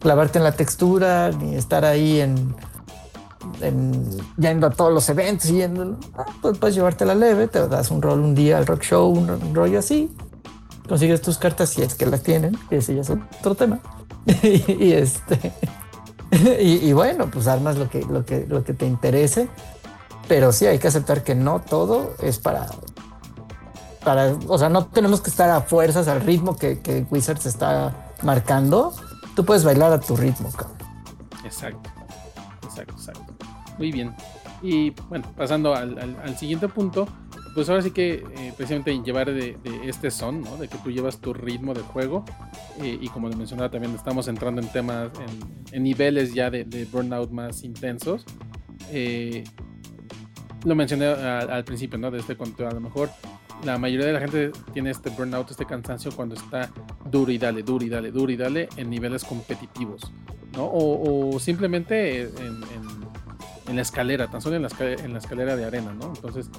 [0.00, 2.56] clavarte en la textura ni estar ahí en,
[4.38, 8.02] yendo a todos los eventos yendo, ah, pues puedes llevarte la leve, te das un
[8.02, 10.14] rol un día al rock show, un, rollo así,
[10.88, 13.80] consigues tus cartas si es que las tienen, ese ya es otro tema.
[14.42, 15.52] y, este
[16.60, 19.48] y, bueno, pues armas lo que, lo que, lo que te interese.
[20.26, 22.66] Pero sí hay que aceptar que no todo es para,
[24.46, 28.92] o sea, no tenemos que estar a fuerzas al ritmo que, que Wizards está marcando.
[29.34, 30.76] Tú puedes bailar a tu ritmo, cabrón.
[31.44, 31.90] Exacto,
[32.64, 33.27] exacto, exacto.
[33.78, 34.14] Muy bien.
[34.62, 37.06] Y bueno, pasando al, siguiente punto,
[37.54, 40.56] pues ahora sí que eh, precisamente llevar de, este son, ¿no?
[40.56, 42.24] De que tú llevas tu ritmo de juego.
[42.82, 45.10] Eh, y como les mencionaba, también estamos entrando en temas,
[45.72, 48.24] en, niveles ya de, burnout más intensos.
[48.90, 49.44] Eh,
[50.64, 52.10] lo mencioné al, principio, ¿no?
[52.10, 53.10] De este conteo, a lo mejor
[53.64, 56.70] la mayoría de la gente tiene este burnout, este cansancio cuando está
[57.10, 60.12] duro y dale, duro y dale, duro y dale en niveles competitivos,
[60.52, 60.68] ¿no?
[60.72, 62.28] O, simplemente
[63.68, 66.12] en, la escalera, tan solo en la escalera, en la escalera de arena, ¿no?
[66.14, 66.50] Entonces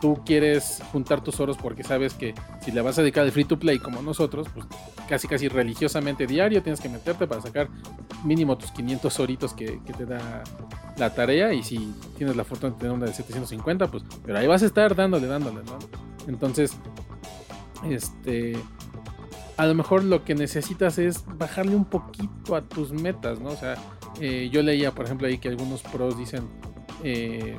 [0.00, 3.44] tú quieres juntar tus oros porque sabes que si le vas a dedicar al free
[3.44, 4.66] to play como nosotros, pues
[5.08, 7.68] casi casi religiosamente diario tienes que meterte para sacar
[8.24, 10.42] mínimo tus 500 oritos que, que te da
[10.96, 14.46] la tarea y si tienes la fortuna de tener una de 750, pues, pero ahí
[14.46, 15.78] vas a estar dándole, dándole, ¿no?
[16.26, 16.76] Entonces,
[17.88, 18.56] este,
[19.56, 23.50] a lo mejor lo que necesitas es bajarle un poquito a tus metas, ¿no?
[23.50, 23.76] O sea,
[24.20, 26.48] eh, yo leía, por ejemplo, ahí que algunos pros dicen,
[27.02, 27.58] eh,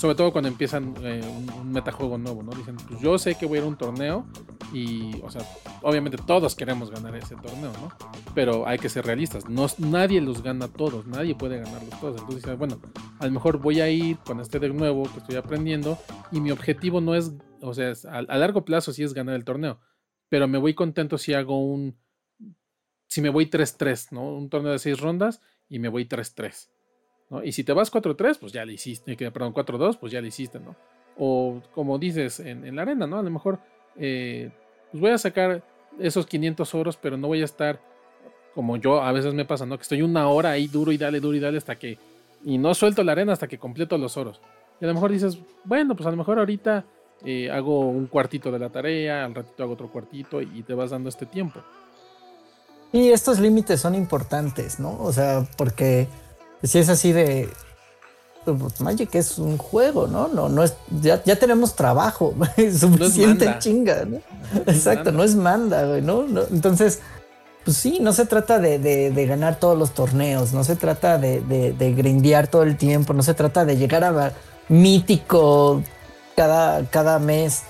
[0.00, 1.20] sobre todo cuando empiezan eh,
[1.58, 2.52] un, metajuego nuevo, ¿no?
[2.52, 4.26] Dicen, pues yo sé que voy a ir a un torneo
[4.72, 5.42] y, o sea,
[5.82, 7.92] obviamente todos queremos ganar ese torneo, ¿no?
[8.34, 12.20] Pero hay que ser realistas, no, nadie los gana todos, nadie puede ganarlos todos.
[12.20, 12.80] Entonces dices, bueno,
[13.18, 15.98] a lo mejor voy a ir con este de nuevo que estoy aprendiendo
[16.32, 19.80] y mi objetivo no es, o sea, a, largo plazo sí es ganar el torneo,
[20.30, 21.98] pero me voy contento si hago un,
[23.06, 24.34] si me voy 3-3, ¿no?
[24.34, 26.68] Un torneo de 6 rondas y me voy 3-3.
[27.44, 30.58] Y si te vas 4-3, pues ya le hiciste, perdón, 4-2, pues ya le hiciste,
[30.58, 30.74] ¿no?
[31.16, 33.18] O como dices en, la arena, ¿no?
[33.18, 33.60] A lo mejor,
[33.96, 34.50] eh,
[34.90, 35.62] pues voy a sacar
[36.00, 37.80] esos 500 oros, pero no voy a estar
[38.54, 39.76] como yo a veces me pasa, ¿no?
[39.76, 41.98] Que estoy una hora ahí duro y dale, duro y dale hasta que...
[42.44, 44.40] Y no suelto la arena hasta que completo los oros.
[44.80, 46.84] Y a lo mejor dices, bueno, pues a lo mejor ahorita
[47.24, 50.90] eh, hago un cuartito de la tarea, al ratito hago otro cuartito y te vas
[50.90, 51.62] dando este tiempo.
[52.92, 54.98] Y estos límites son importantes, ¿no?
[55.00, 56.08] O sea, porque
[56.62, 57.48] si es así de
[58.44, 60.28] pues, Magic es un juego, ¿no?
[60.28, 62.34] No, no es, ya, ya tenemos trabajo,
[62.78, 64.18] suficiente chinga, ¿no?
[64.66, 66.24] Exacto, no es manda, güey, ¿no?
[66.50, 67.00] Entonces,
[67.64, 71.40] pues sí, no se trata de, de, ganar todos los torneos, no se trata de,
[71.40, 74.32] de, grindear todo el tiempo, no se trata de llegar a
[74.68, 75.82] mítico
[76.36, 77.62] cada, cada mes.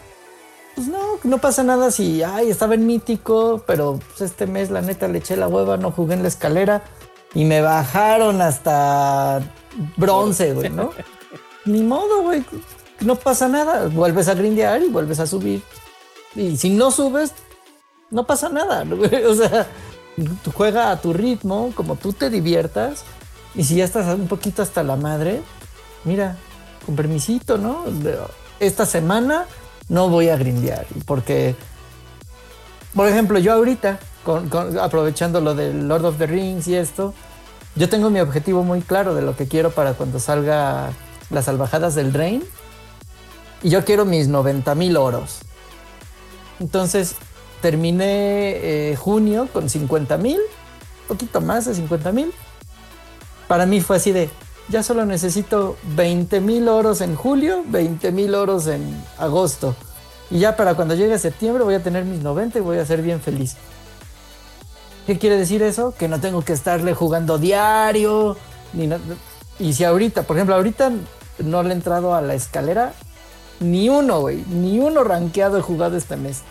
[0.75, 4.81] Pues no, no pasa nada si, ay, estaba en mítico, pero pues este mes la
[4.81, 6.83] neta le eché la hueva, no jugué en la escalera
[7.35, 9.41] y me bajaron hasta
[9.97, 10.91] bronce, güey, ¿no?
[11.65, 12.45] Ni modo, güey.
[13.01, 13.89] No pasa nada.
[13.89, 15.63] Vuelves a grindear y vuelves a subir.
[16.35, 17.33] Y si no subes,
[18.11, 19.25] no pasa nada, güey.
[19.25, 19.67] O sea,
[20.43, 23.05] tú juega a tu ritmo, como tú te diviertas.
[23.55, 25.43] Y si ya estás un poquito hasta la madre,
[26.05, 26.37] mira,
[26.87, 27.85] con permisito, ¿no?
[28.59, 29.47] Esta semana
[29.91, 30.87] no voy a grindear.
[31.05, 31.55] Porque,
[32.95, 33.99] por ejemplo, yo ahorita
[34.81, 37.13] aprovechando lo del Lord of the Rings y esto,
[37.75, 40.91] yo tengo mi objetivo muy claro de lo que quiero para cuando salga
[41.29, 42.43] las salvajadas del Drain.
[43.63, 45.41] Y yo quiero mis 90 mil oros.
[46.61, 47.17] Entonces
[47.61, 50.39] terminé eh, junio con 50 mil,
[51.09, 52.33] poquito más de 50 mil.
[53.49, 54.31] Para mí fue así de,
[54.71, 59.75] ya solo necesito 20 mil oros en julio, 20 mil oros en agosto.
[60.31, 63.03] Y ya para cuando llegue septiembre voy a tener mis 90 y voy a ser
[63.03, 63.57] bien feliz.
[65.07, 65.93] ¿Qué quiere decir eso?
[65.99, 68.37] Que no tengo que estarle jugando diario.
[68.73, 68.89] Ni
[69.59, 70.93] y si ahorita, por ejemplo, ahorita
[71.41, 72.93] no le he entrado a la escalera
[73.59, 74.45] Ni uno, güey.
[74.49, 76.43] Ni uno rankeado he jugado este mes.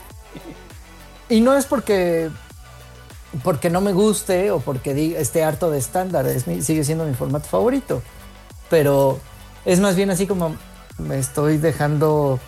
[1.29, 2.29] Y no es porque
[3.43, 6.25] porque no me guste o porque esté harto de estándar,
[6.61, 8.01] sigue siendo mi formato favorito.
[8.69, 9.19] Pero
[9.65, 10.55] es más bien así como
[10.97, 12.39] me estoy dejando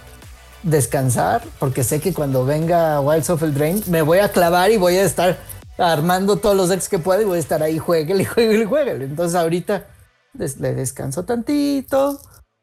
[0.64, 4.78] descansar, porque sé que cuando venga Wilds of el Drain me voy a clavar y
[4.78, 5.38] voy a estar
[5.78, 9.06] armando todos los decks que pueda y voy a estar ahí, jueguele, jueguele, jueguele.
[9.06, 9.88] Entonces ahorita
[10.34, 12.20] le descanso tantito,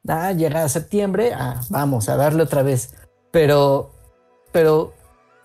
[0.06, 2.94] ah, llega septiembre, ah, vamos a darle otra vez.
[3.30, 3.90] Pero,
[4.52, 4.94] pero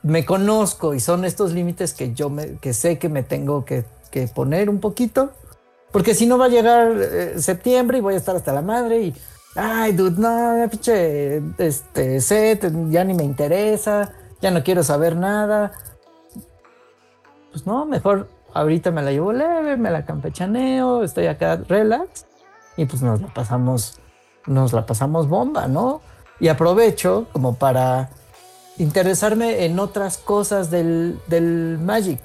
[0.04, 3.86] me conozco y son estos límites que yo me, que sé que me tengo que,
[4.36, 5.32] poner un poquito.
[5.92, 9.02] Porque si no va a llegar eh, septiembre y voy a estar hasta la madre
[9.02, 9.16] y,
[9.56, 14.12] ay, dude, no, pinche, este, set, ya ni me interesa,
[14.42, 15.72] ya no quiero saber nada.
[17.52, 22.26] Pues no, mejor ahorita me la llevo leve, me la campechaneo, estoy acá relax
[22.78, 24.00] y pues nos la pasamos,
[24.46, 26.02] nos la pasamos bomba, ¿no?
[26.40, 28.10] Y aprovecho como para
[28.78, 31.20] interesarme en otras cosas del,
[31.82, 32.20] Magic,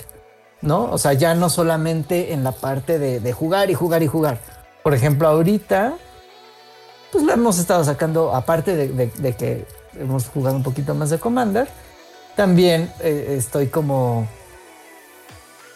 [0.63, 0.91] ¿no?
[0.91, 4.41] O sea, ya no solamente en la parte de, jugar y jugar y jugar.
[4.83, 5.95] Por ejemplo, ahorita,
[7.13, 9.67] pues la hemos estado sacando, aparte de, que
[9.99, 11.69] hemos jugado un poquito más de Commander,
[12.37, 14.29] también eh, estoy como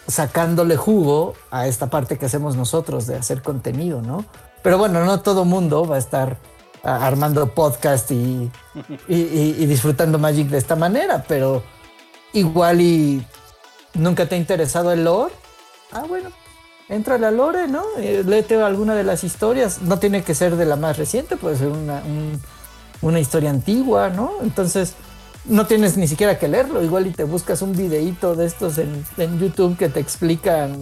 [0.07, 4.25] sacándole jugo a esta parte que hacemos nosotros de hacer contenido, ¿no?
[4.61, 6.37] Pero bueno, no todo mundo va a estar
[6.83, 8.51] armando podcast y,
[9.07, 11.63] disfrutando Magic de esta manera, pero
[12.33, 13.25] igual y
[13.93, 15.33] nunca te ha interesado el lore.
[15.91, 16.29] Ah, bueno,
[16.89, 17.83] entra la lore, ¿no?
[17.97, 19.81] Eh, léete alguna de las historias.
[19.81, 22.01] No tiene que ser de la más reciente, puede ser una,
[23.01, 24.31] una historia antigua, ¿no?
[24.41, 24.95] Entonces,
[25.45, 26.83] no tienes ni siquiera que leerlo.
[26.83, 30.75] Igual y te buscas un videíto de estos en, en YouTube que te explican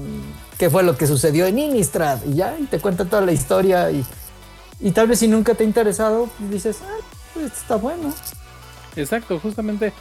[0.58, 3.92] qué fue lo que sucedió en Innistrad y ya, y te cuenta toda la historia
[3.92, 4.06] y
[4.82, 8.14] y tal vez si nunca te ha interesado, dices, ah, pues está bueno.
[8.96, 9.94] Exacto, justamente,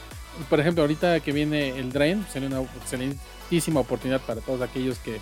[0.48, 5.16] por ejemplo, ahorita que viene el Drain, sería una excelentísima oportunidad para todos aquellos que
[5.16, 5.20] eh,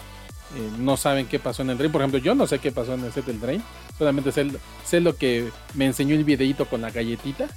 [0.79, 1.91] no saben qué pasó en el Drain.
[1.91, 3.63] Por ejemplo, yo no sé qué pasó en el set del Drain,
[3.99, 4.47] solamente sé,
[4.85, 7.49] sé lo que me enseñó el videito con la galletita,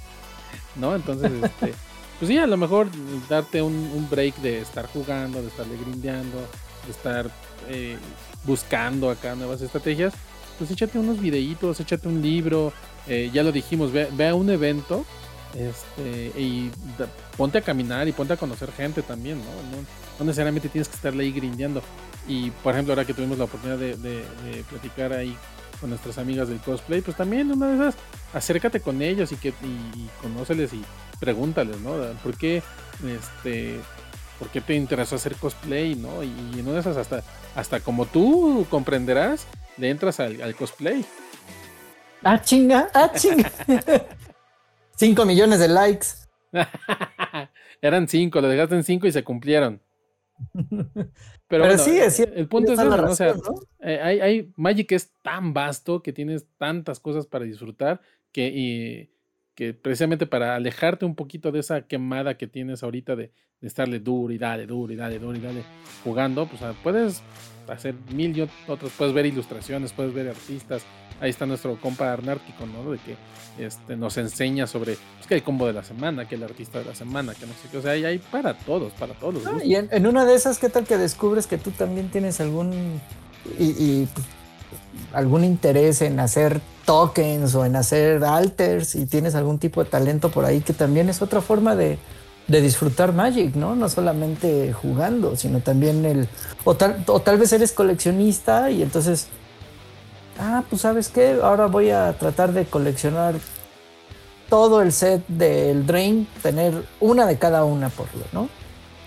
[0.74, 0.96] ¿no?
[0.96, 1.72] Entonces, este,
[2.18, 2.88] pues sí, a lo mejor
[3.28, 6.38] darte un, break de estar jugando, de estarle grindeando,
[6.84, 7.30] de estar
[7.68, 7.96] eh,
[8.44, 10.12] buscando acá nuevas estrategias
[10.62, 12.72] pues échate unos videitos, échate un libro,
[13.08, 15.04] eh, ya lo dijimos, ve, a un evento
[15.56, 16.70] este, y
[17.36, 19.46] ponte a caminar y ponte a conocer gente también, ¿no?
[20.20, 21.82] No, necesariamente tienes que estarle ahí grindeando.
[22.28, 24.24] Y por ejemplo, ahora que tuvimos la oportunidad de,
[24.70, 25.36] platicar ahí
[25.80, 27.96] con nuestras amigas del cosplay, pues también una de esas,
[28.32, 30.84] acércate con ellos y que y, conóceles y
[31.18, 31.96] pregúntales, ¿no?
[32.22, 32.62] ¿Por qué
[33.04, 33.80] este
[34.38, 36.22] por qué te interesó hacer cosplay, ¿no?
[36.22, 37.24] Y, y en una de esas hasta
[37.56, 41.04] hasta como tú comprenderás, le entras al, cosplay.
[42.22, 43.50] Ah, chinga, ah, chinga.
[44.96, 46.06] 5 millones de likes.
[47.82, 49.80] Eran cinco, lo dejaste en cinco y se cumplieron.
[51.48, 53.34] Pero, sí, es el punto es o sea,
[53.80, 58.00] eh, hay, hay, Magic es tan vasto que tienes tantas cosas para disfrutar
[58.32, 59.11] que, y,
[59.54, 64.00] que precisamente para alejarte un poquito de esa quemada que tienes ahorita de, de estarle
[64.00, 65.62] duro y dale, duro y dale, duro y dale
[66.02, 67.22] jugando, pues puedes
[67.68, 70.82] hacer mil y otros, puedes ver ilustraciones, puedes ver artistas.
[71.20, 72.90] Ahí está nuestro compa Arnártico, ¿no?
[72.90, 73.16] De que
[73.64, 76.86] este, nos enseña sobre pues, que el combo de la semana, que el artista de
[76.86, 77.76] la semana, que no sé qué.
[77.76, 79.46] O sea, hay, hay para todos, para todos.
[79.46, 83.00] Ah, y en, una de esas, ¿qué tal que descubres que tú también tienes algún.
[83.56, 84.26] y, pues,
[85.12, 90.30] algún interés en hacer tokens o en hacer alters y tienes algún tipo de talento
[90.30, 91.98] por ahí que también es otra forma de,
[92.48, 93.74] de disfrutar Magic, ¿no?
[93.74, 96.28] No solamente jugando, sino también el...
[96.64, 99.28] O tal, o tal vez eres coleccionista y entonces...
[100.38, 103.34] Ah, pues sabes qué, ahora voy a tratar de coleccionar
[104.48, 108.48] todo el set del Drain, tener una de cada una por lo, ¿no?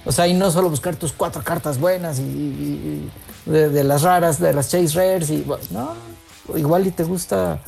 [0.05, 3.09] O sea, y no solo buscar tus cuatro cartas buenas y,
[3.45, 5.93] de, las raras, de las Chase Rares y no,
[6.55, 7.59] igual y te gusta,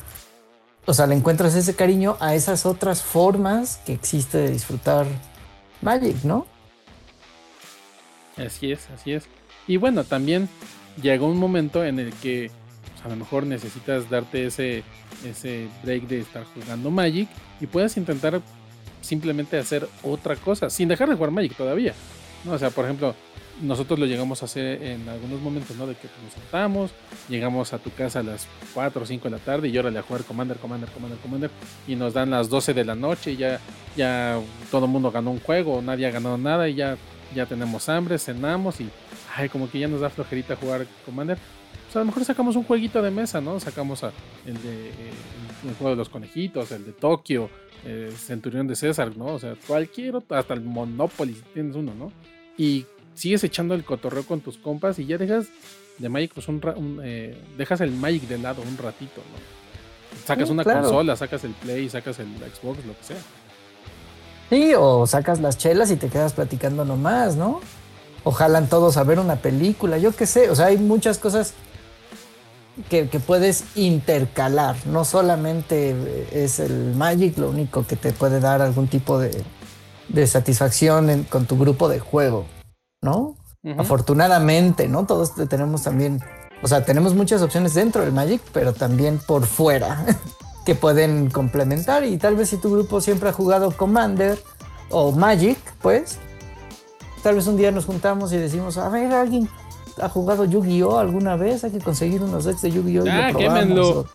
[0.86, 5.06] o sea, le encuentras ese cariño a esas otras formas que existe de disfrutar
[5.80, 6.46] Magic, ¿no?
[8.36, 9.24] Así es, así es.
[9.66, 10.48] Y bueno, también
[11.00, 12.50] llegó un momento en el que
[12.92, 14.82] pues, a lo mejor necesitas darte ese,
[15.24, 17.28] ese break de estar jugando Magic
[17.60, 18.40] y puedes intentar
[19.00, 21.94] simplemente hacer otra cosa, sin dejar de jugar Magic todavía.
[22.44, 22.52] ¿no?
[22.52, 23.14] O sea, por ejemplo,
[23.62, 25.86] nosotros lo llegamos a hacer en algunos momentos, ¿no?
[25.86, 26.90] De que nos sentamos,
[27.28, 30.02] llegamos a tu casa a las 4 o 5 de la tarde y órale a
[30.02, 31.50] jugar Commander, Commander, Commander, Commander
[31.86, 33.60] y nos dan las 12 de la noche y ya,
[33.96, 34.38] ya
[34.70, 36.96] todo el mundo ganó un juego, nadie ha ganado nada y ya,
[37.34, 38.88] ya tenemos hambre, cenamos y
[39.36, 41.38] ay, como que ya nos da flojerita jugar Commander.
[41.86, 43.58] pues a lo mejor sacamos un jueguito de mesa, ¿no?
[43.60, 45.12] Sacamos el de eh,
[45.66, 47.50] el juego de los conejitos, el de Tokio,
[47.84, 49.26] eh, Centurión de César, ¿no?
[49.26, 52.12] O sea, cualquier otro, hasta el Monopoly si tienes uno, ¿no?
[52.56, 52.86] Y
[53.18, 55.46] sigues echando el cotorreo con tus compas y ya dejas
[55.98, 59.58] de Magic, pues un, eh, dejas el Magic de lado un ratito, ¿no?
[60.24, 63.16] Sacas una consola, sacas el Play, sacas el Xbox, lo que sea.
[64.48, 67.60] Sí, o sacas las chelas y te quedas platicando nomás, ¿no?
[68.24, 71.54] O jalan todos a ver una película, yo qué sé, o sea, hay muchas cosas
[72.88, 75.94] que, puedes intercalar, no solamente
[76.32, 79.44] es el Magic lo único que te puede dar algún tipo de,
[80.26, 82.46] satisfacción con tu grupo de juego,
[83.02, 83.36] ¿no?
[83.76, 85.04] Afortunadamente, ¿no?
[85.04, 86.22] Todos tenemos también,
[86.62, 90.04] o sea, tenemos muchas opciones dentro del Magic, pero también por fuera
[90.64, 94.38] que pueden complementar y tal vez si tu grupo siempre ha jugado Commander
[94.90, 96.18] o Magic, pues
[97.22, 99.48] tal vez un día nos juntamos y decimos, a ver, alguien
[100.00, 103.04] ha jugado Yu-Gi-Oh alguna vez, hay que conseguir unos decks de Yu-Gi-Oh!
[103.10, 104.06] Ah, quémenlo.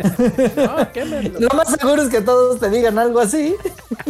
[0.56, 1.40] no, quémenlo.
[1.40, 3.54] Lo más seguro es que todos te digan algo así,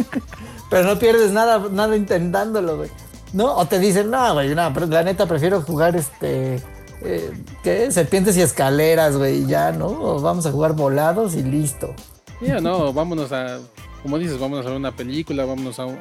[0.69, 2.89] pero no pierdes nada, nada intentándolo, güey.
[3.35, 3.53] ¿No?
[3.53, 6.55] O te dicen, no, güey, no, pero la neta prefiero jugar este.
[7.01, 7.91] Eh, ¿Qué?
[7.91, 9.87] Serpientes y escaleras, güey, ya, ¿no?
[9.87, 11.93] O vamos a jugar volados y listo.
[12.39, 13.59] Ya, no, vámonos a.
[14.01, 15.97] Como dices, vámonos a ver una película, vámonos a un,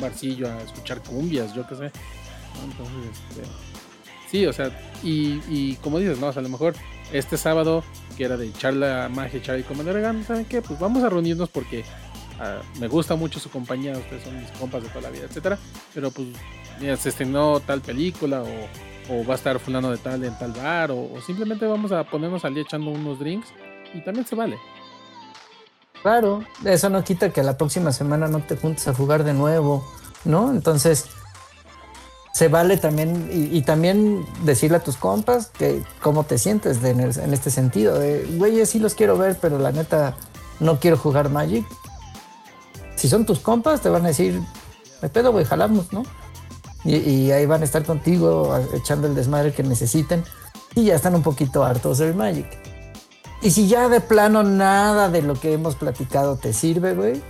[0.00, 1.90] barcillo a escuchar cumbias, yo qué sé.
[2.64, 3.42] Entonces, este,
[4.30, 4.70] sí, o sea,
[5.02, 6.74] y, como dices, no, o sea, a lo mejor
[7.12, 7.84] este sábado,
[8.16, 10.62] que era de echar la magia, echar y comer ¿saben qué?
[10.62, 11.84] Pues vamos a reunirnos porque
[12.40, 15.58] ah, me gusta mucho su compañía, ustedes son mis compas de toda la vida, etcétera.
[15.92, 16.28] Pero pues
[16.80, 20.90] mira, se estrenó tal película o, va a estar fulano de tal en tal bar
[20.90, 23.48] o, simplemente vamos a ponernos al día echando unos drinks
[23.94, 24.56] y también se vale.
[26.02, 29.86] Claro, eso no quita que la próxima semana no te juntes a jugar de nuevo,
[30.24, 30.50] ¿no?
[30.50, 31.06] Entonces,
[32.32, 37.50] se vale también, y, también decirle a tus compas que cómo te sientes en, este
[37.50, 38.00] sentido,
[38.36, 40.16] güey, sí los quiero ver, pero la neta
[40.58, 41.66] no quiero jugar Magic.
[42.96, 44.40] Si son tus compas, te van a decir,
[45.02, 46.04] me pedo, güey, jalamos, ¿no?
[46.84, 50.24] Y, ahí van a estar contigo echando el desmadre que necesiten
[50.74, 52.46] y ya están un poquito hartos del Magic.
[53.40, 57.22] Y si ya de plano nada de lo que hemos platicado te sirve, güey,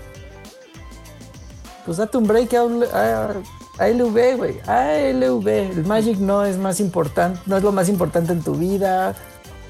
[1.84, 3.34] pues date un break a,
[3.78, 4.60] ALV, güey.
[4.66, 5.48] ALV.
[5.48, 9.14] El Magic no es más importante, no es lo más importante en tu vida.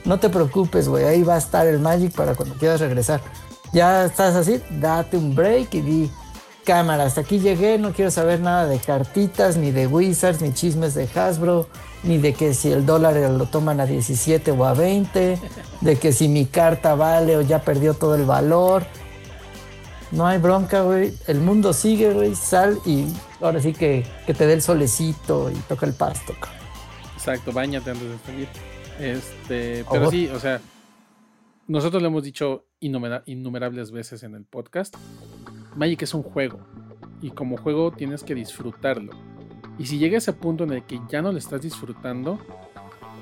[0.05, 1.05] No te preocupes, güey.
[1.05, 3.21] Ahí va a estar el Magic para cuando quieras regresar.
[3.73, 6.11] Ya estás así, date un break y di,
[6.65, 10.95] cámara, hasta aquí llegué, no quiero saber nada de cartitas, ni de Wizards, ni chismes
[10.95, 11.69] de Hasbro,
[12.03, 15.39] ni de que si el dólar lo toman a 17 o a 20,
[15.81, 18.85] de que si mi carta vale o ya perdió todo el valor.
[20.11, 21.15] No hay bronca, güey.
[21.27, 22.35] El mundo sigue, güey.
[22.35, 23.07] Sal y
[23.41, 26.35] ahora sí que, te dé el solecito y toca el pasto.
[27.15, 28.49] Exacto, bañate antes de salir.
[28.99, 30.61] Este, pero sí, o sea,
[31.67, 34.97] nosotros lo hemos dicho innumerables veces en el podcast.
[35.77, 36.59] Magic es un juego
[37.21, 39.13] y como juego tienes que disfrutarlo.
[39.79, 42.39] Y si llega ese punto en el que ya no lo estás disfrutando,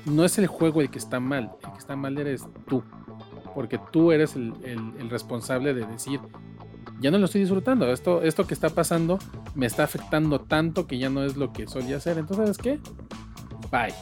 [0.05, 2.83] no es el juego el que está mal, el que está mal eres tú.
[3.53, 6.19] Porque tú eres el, responsable de decir,
[6.99, 9.19] ya no lo estoy disfrutando, esto, esto que está pasando
[9.55, 12.17] me está afectando tanto que ya no es lo que solía hacer.
[12.17, 12.79] Entonces, ¿sabes qué?
[13.71, 13.93] Bye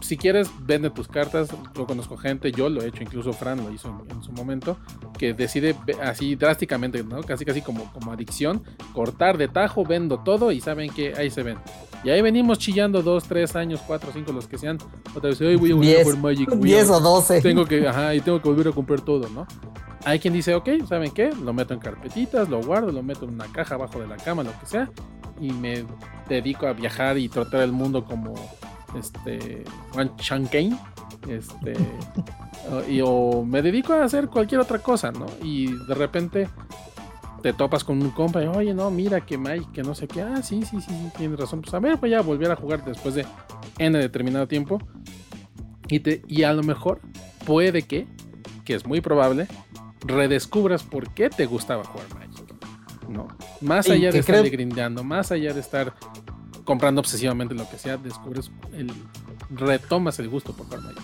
[0.00, 1.48] si quieres, vende tus cartas.
[1.74, 4.78] Yo conozco gente, yo lo he hecho, incluso Fran lo hizo en, su momento,
[5.18, 7.22] que decide así drásticamente, ¿no?
[7.22, 11.42] Casi casi como, como adicción, cortar de tajo, vendo todo y saben que ahí se
[11.42, 11.58] ven.
[12.04, 14.78] Y ahí venimos chillando dos, tres años, cuatro, cinco, los que sean.
[15.14, 16.50] Otra vez, hoy voy a volver Magic.
[16.50, 17.40] 10 o 12.
[17.42, 19.46] Tengo que, ajá, y tengo que volver a comprar todo, ¿no?
[20.04, 21.32] Hay quien dice, ok, ¿saben qué?
[21.32, 24.44] Lo meto en carpetitas, lo guardo, lo meto en una caja abajo de la cama,
[24.44, 24.88] lo que sea,
[25.40, 25.84] y me
[26.28, 28.34] dedico a viajar y tratar el mundo como
[28.94, 30.76] este, Juan Kane
[31.28, 31.74] este,
[32.88, 35.26] y, o me dedico a hacer cualquier otra cosa, ¿no?
[35.42, 36.48] Y de repente
[37.42, 40.22] te topas con un compa y, oye, no, mira que Mike, que no sé qué,
[40.22, 42.84] ah, sí, sí, sí, sí tienes razón, pues a ver, voy a volver a jugar
[42.84, 43.26] después de
[43.78, 44.80] N determinado tiempo.
[45.88, 47.00] Y, te, y a lo mejor
[47.44, 48.08] puede que,
[48.64, 49.46] que es muy probable,
[50.00, 52.54] redescubras por qué te gustaba jugar Magic.
[53.08, 53.28] ¿no?
[53.60, 55.94] Más allá de estar grindeando, más allá de estar
[56.66, 58.92] comprando obsesivamente lo que sea, descubres el
[59.50, 61.00] retomas el gusto por Magic.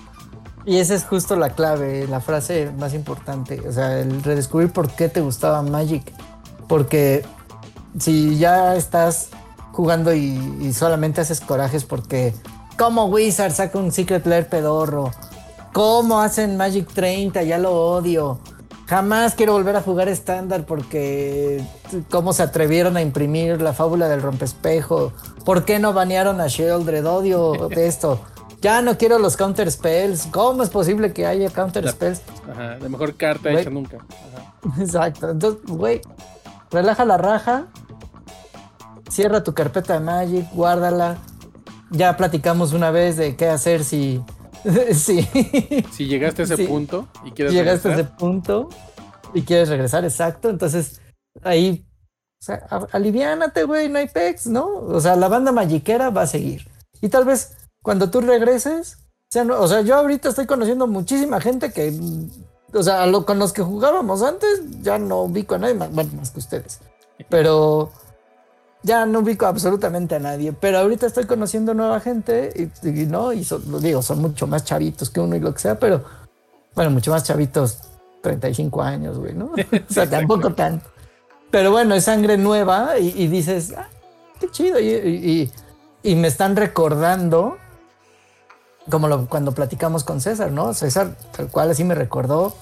[0.67, 4.91] Y esa es justo la clave, la frase más importante, o sea, el redescubrir por
[4.91, 6.13] qué te gustaba Magic.
[6.69, 7.25] Porque
[7.99, 9.31] si ya estás
[9.73, 12.35] jugando y, solamente haces corajes porque
[12.79, 15.11] como Wizard saca un Secret Lair pedorro,
[15.73, 18.39] cómo hacen Magic 30, ya lo odio.
[18.87, 21.65] Jamás quiero volver a jugar estándar porque
[22.11, 25.13] cómo se atrevieron a imprimir la fábula del rompespejo.
[25.45, 27.07] ¿Por qué no banearon a Sheldred?
[27.07, 28.21] Odio de esto.
[28.61, 30.27] Ya no quiero los counter spells.
[30.31, 32.23] ¿Cómo es posible que haya counter spells?
[32.51, 33.99] Ajá, la mejor carta hecha nunca.
[34.79, 35.31] Exacto.
[35.31, 36.01] Entonces, güey,
[36.71, 37.67] relaja la raja.
[39.11, 41.19] Cierra tu carpeta de Magic, guárdala.
[41.91, 44.23] Ya platicamos una vez de qué hacer si.
[44.95, 45.29] sí.
[45.93, 48.69] Si llegaste a ese punto y quieres si llegaste a ese punto
[49.35, 50.51] y quieres regresar, exacto.
[50.51, 51.01] Entonces,
[51.43, 51.87] ahí.
[52.41, 54.67] O sea, aliviánate, güey, no hay pex, ¿no?
[54.67, 56.67] O sea, la banda magiquera va a seguir.
[57.01, 58.99] Y tal vez cuando tú regreses,
[59.35, 61.93] o sea, yo ahorita estoy conociendo muchísima gente que,
[62.73, 66.31] o sea, con los que jugábamos antes, ya no ubico a nadie más, bueno, más
[66.31, 66.81] que ustedes.
[67.29, 67.93] Pero
[68.83, 70.53] ya no ubico absolutamente a nadie.
[70.53, 75.11] Pero ahorita estoy conociendo nueva gente y, no, y son, digo, son mucho más chavitos
[75.11, 76.05] que uno y lo que sea, pero
[76.75, 77.79] bueno, mucho más chavitos,
[78.23, 79.47] 35 años, güey, ¿no?
[79.91, 80.87] o sea, tampoco tanto.
[81.51, 83.89] Pero bueno, es sangre nueva y, dices, ah,
[84.41, 84.81] qué chido.
[84.81, 85.51] y,
[86.03, 87.59] y me están recordando
[88.91, 90.75] como lo, cuando platicamos con César, ¿no?
[90.75, 92.55] César, tal cual así me recordó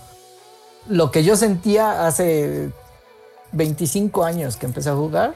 [0.89, 2.71] lo que yo sentía hace
[3.53, 5.35] 25 años que empecé a jugar.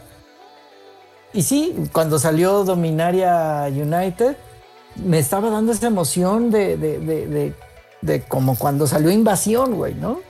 [1.35, 4.37] Y sí, cuando salió Dominaria United,
[4.95, 7.53] me estaba dando esa emoción de, de,
[8.01, 10.21] de, como cuando salió Invasión, güey, ¿no?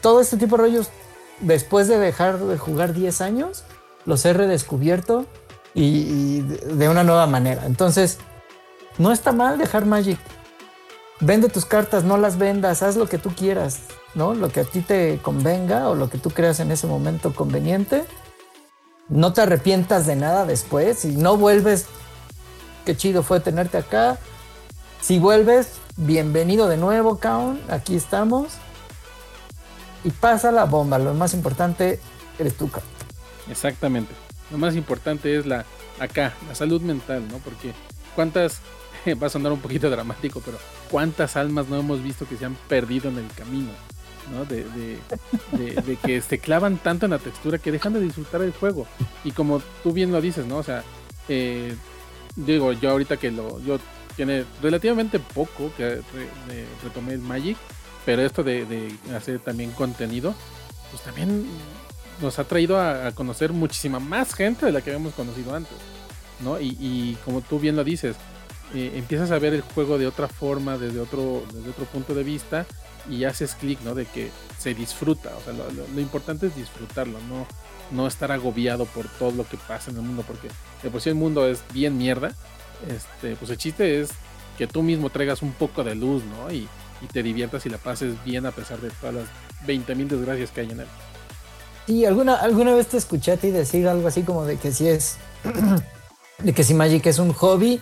[0.00, 0.88] Todo este tipo de rollos,
[1.40, 3.62] después de dejar de jugar 10 años,
[4.04, 5.26] los he redescubierto
[5.74, 7.64] y de una nueva manera.
[7.66, 8.18] Entonces,
[8.98, 10.18] no está mal dejar Magic.
[11.20, 13.78] Vende tus cartas, no las vendas, haz lo que tú quieras,
[14.16, 14.34] ¿no?
[14.34, 18.04] Lo que a ti te convenga o lo que tú creas en ese momento conveniente.
[19.12, 21.00] No te arrepientas de nada después.
[21.00, 21.84] Si no vuelves,
[22.86, 24.18] qué chido fue tenerte acá.
[25.02, 27.60] Si vuelves, bienvenido de nuevo, Kaun.
[27.68, 28.54] Aquí estamos.
[30.02, 30.98] Y pasa la bomba.
[30.98, 32.00] Lo más importante
[32.38, 32.86] eres tú, Kaun.
[33.50, 34.14] Exactamente.
[34.50, 35.66] Lo más importante es la
[36.00, 37.36] acá, la salud mental, ¿no?
[37.36, 37.74] Porque
[38.14, 38.60] cuántas
[39.22, 40.56] va a sonar un poquito dramático, pero
[40.90, 43.72] ¿cuántas almas no hemos visto que se han perdido en el camino?
[44.32, 44.44] ¿No?
[44.44, 44.98] De,
[46.04, 48.86] que se clavan tanto en la textura que dejan de disfrutar el juego.
[49.24, 50.58] Y como tú bien lo dices, ¿no?
[50.58, 50.82] O sea,
[51.28, 51.74] eh,
[52.34, 53.78] digo, yo ahorita que lo, yo
[54.16, 56.00] tiene relativamente poco que
[56.82, 57.56] retomé el Magic,
[58.04, 60.34] pero esto de, hacer también contenido,
[60.90, 61.46] pues también
[62.20, 65.76] nos ha traído a, conocer muchísima más gente de la que habíamos conocido antes,
[66.40, 66.60] ¿no?
[66.60, 68.16] Y, y como tú bien lo dices,
[68.74, 72.66] empiezas a ver el juego de otra forma, desde otro, desde otro punto de vista
[73.08, 73.94] y haces clic, ¿no?
[73.94, 77.46] De que se disfruta, o sea, lo, importante es disfrutarlo, no,
[77.90, 80.48] no estar agobiado por todo lo que pasa en el mundo, porque
[80.82, 82.32] de por sí el mundo es bien mierda,
[82.88, 84.10] este, pues el chiste es
[84.56, 86.52] que tú mismo traigas un poco de luz, ¿no?
[86.52, 86.68] Y,
[87.00, 89.24] y te diviertas y la pases bien a pesar de todas las
[89.66, 90.86] 20.000 desgracias que hay en él.
[91.86, 94.88] Sí, alguna, alguna vez te escuché a ti decir algo así como de que si
[94.88, 95.16] es,
[96.38, 97.80] de que si Magic es un hobby,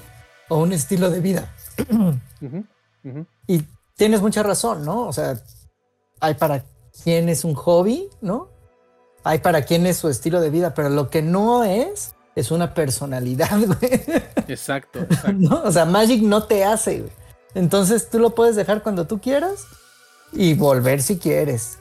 [0.50, 1.54] o un estilo de vida.
[3.46, 3.62] Y
[3.96, 5.06] tienes mucha razón, ¿no?
[5.06, 5.40] O sea,
[6.20, 6.64] hay para
[7.02, 8.48] quien es un hobby, ¿no?
[9.24, 12.74] Hay para quien es su estilo de vida, pero lo que no es es una
[12.74, 13.92] personalidad, güey.
[14.48, 15.62] Exacto, exacto.
[15.64, 17.12] O sea, Magic no te hace, güey.
[17.54, 19.66] Entonces tú lo puedes dejar cuando tú quieras
[20.32, 21.78] y volver si quieres.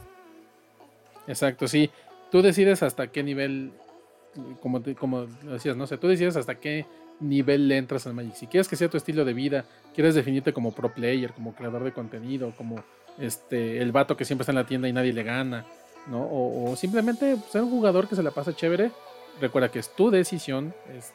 [1.27, 1.91] Exacto, sí.
[2.31, 3.73] Tú decides hasta qué nivel,
[4.61, 6.85] como, como decías, no sé, tú decides hasta qué
[7.19, 8.35] nivel le entras al Magic.
[8.35, 11.83] Si quieres que sea tu estilo de vida, quieres definirte como pro player, como creador
[11.83, 12.83] de contenido, como
[13.17, 15.65] este el vato que siempre está en la tienda y nadie le gana,
[16.07, 16.27] ¿no?
[16.31, 18.91] O, simplemente ser un jugador que se la pasa chévere.
[19.41, 21.13] Recuerda que es tu decisión, es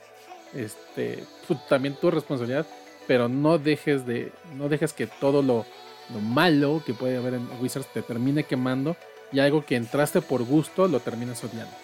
[0.55, 1.25] este
[1.69, 2.67] también tu responsabilidad,
[3.07, 5.67] pero no dejes de no dejes que todo lo,
[6.13, 8.97] lo malo que puede haber en Wizards te termine quemando
[9.33, 11.75] y algo que entraste por gusto lo termines odiando.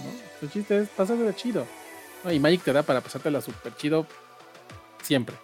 [0.00, 0.10] ¿no?
[0.42, 1.66] El chiste es de chido
[2.30, 4.06] y Magic te da para pasártela súper chido
[5.02, 5.36] siempre.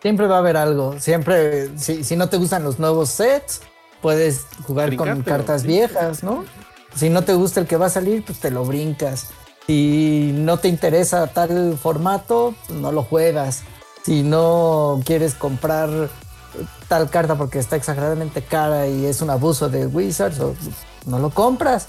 [0.00, 1.00] Siempre va a haber algo.
[1.00, 3.62] Siempre, si, no te gustan los nuevos sets,
[4.02, 6.44] puedes jugar con cartas viejas, ¿no?
[6.94, 9.30] Si no te gusta el que va a salir, pues te lo brincas.
[9.66, 13.62] Si no te interesa tal formato, pues no lo juegas.
[14.04, 16.10] Si no quieres comprar
[16.86, 20.38] tal carta porque está exageradamente cara y es un abuso de Wizards,
[21.06, 21.88] no lo compras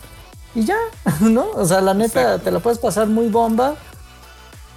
[0.55, 0.77] y ya,
[1.19, 1.51] ¿no?
[1.51, 3.75] O sea, la neta, te lo puedes pasar muy bomba.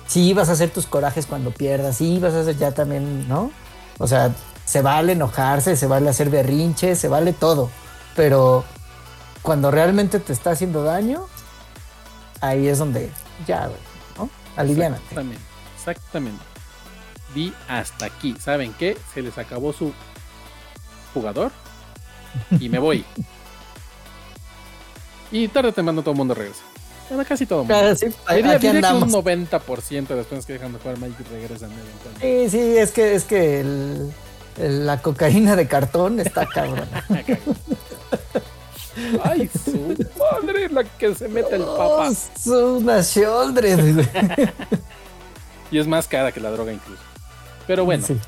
[0.06, 3.50] Sí, vas a hacer tus corajes cuando pierdas, sí, vas a hacer ya también, ¿no?
[3.98, 4.32] O sea,
[4.64, 7.70] se vale enojarse, se vale hacer berrinches, se vale todo.
[8.16, 8.64] Pero
[9.42, 11.26] cuando realmente te está haciendo daño,
[12.40, 13.10] ahí es donde
[13.46, 13.70] ya,
[14.16, 14.28] ¿no?
[14.56, 15.02] Aliviánate.
[15.02, 15.42] Exactamente,
[15.76, 16.44] exactamente.
[17.34, 18.34] Di hasta aquí.
[18.40, 18.96] ¿Saben qué?
[19.14, 19.92] Se les acabó su
[21.14, 21.52] jugador
[22.58, 23.04] y me voy.
[25.32, 26.60] Y tarde te mando todo el mundo regresa.
[27.08, 27.64] Bueno, casi todo.
[27.66, 29.24] Casi, diría, aquí diría que un andamos.
[29.24, 32.50] 90% de las personas que dejan de jugar Magic regresan eventualmente.
[32.50, 34.12] Sí, sí, es que, es que el-
[34.58, 36.86] el- la cocaína de cartón está cabrón.
[39.22, 42.08] Ay, su madre, la que se mete el papa.
[42.08, 44.06] Oh, es una shouldred, güey.
[45.70, 47.00] Y es más cara que la droga incluso.
[47.66, 48.18] Pero bueno, Sí.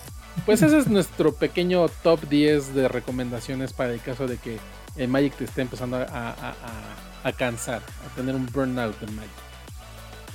[0.47, 4.59] Pues ese es nuestro pequeño top 10 de recomendaciones para el caso de que
[4.97, 9.13] el Magic te esté empezando a, a- a- a cansar, a tener un burnout del
[9.13, 9.31] Magic.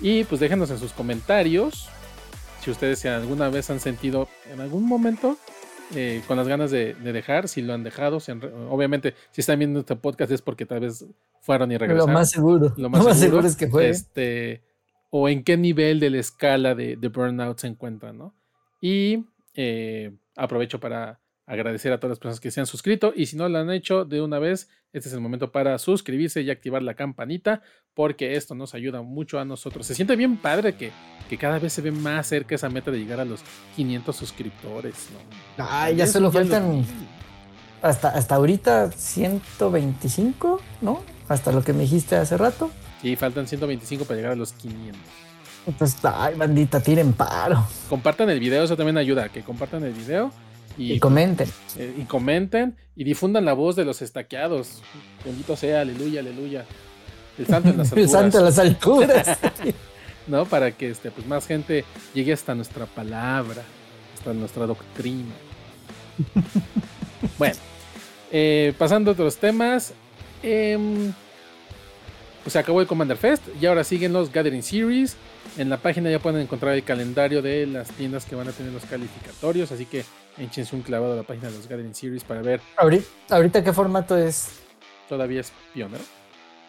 [0.01, 1.89] Y pues déjenos en sus comentarios
[2.61, 5.37] si ustedes si alguna vez han sentido en algún momento
[5.93, 9.41] eh, con las ganas de, de dejar, si lo han dejado, si han obviamente si
[9.41, 11.05] están viendo este podcast es porque tal vez
[11.41, 12.13] fueron y Lo regresaron.
[12.13, 12.73] más seguro.
[12.77, 13.89] Lo más, seguro, es que fue.
[13.89, 14.63] Este,
[15.11, 18.33] o en qué nivel de la escala de, de burnout se encuentran, ¿no?
[18.81, 19.25] Y
[19.55, 23.47] eh, aprovecho para agradecer a todas las personas que se han suscrito y si no
[23.47, 26.95] lo han hecho de una vez, este es el momento para suscribirse y activar la
[26.95, 27.61] campanita
[27.93, 29.85] porque esto nos ayuda mucho a nosotros.
[29.85, 30.91] Se siente bien padre que,
[31.29, 33.41] que cada vez se ve más cerca esa meta de llegar a los
[33.75, 35.09] 500 suscriptores,
[35.57, 35.65] ¿no?
[35.69, 36.83] Ay, ya solo lo faltan
[37.81, 41.03] hasta, hasta ahorita 125, ¿no?
[41.27, 42.71] Hasta lo que me dijiste hace rato.
[43.01, 45.24] Sí, faltan 125 para llegar a los 500.
[45.67, 47.65] Entonces, ay, bandita, tiren paro.
[47.89, 50.31] Compartan el video, eso también ayuda, que compartan el video
[50.77, 51.49] y, Y comenten.
[51.77, 54.81] eh, y comenten y difundan la voz de los estaqueados.
[55.23, 56.65] Bendito sea, aleluya, aleluya.
[57.37, 59.39] El santo en las El santo alturas, las alturas.
[60.27, 60.45] ¿no?
[60.45, 63.63] Para que este, pues, más gente llegue hasta nuestra palabra,
[64.17, 65.33] hasta nuestra doctrina.
[67.37, 67.55] bueno,
[68.31, 69.93] eh, pasando a otros temas.
[70.43, 71.11] em,
[72.43, 75.15] pues se acabó el Commander Fest y ahora siguen los Gathering Series.
[75.57, 78.73] En la página ya pueden encontrar el calendario de las tiendas que van a tener
[78.73, 80.03] los calificatorios, así que
[80.37, 82.59] échense un clavado a la página de los Gathering Series para ver.
[82.75, 84.49] ahorita, ahorita, ¿qué formato es?
[85.07, 86.03] Todavía es pionero.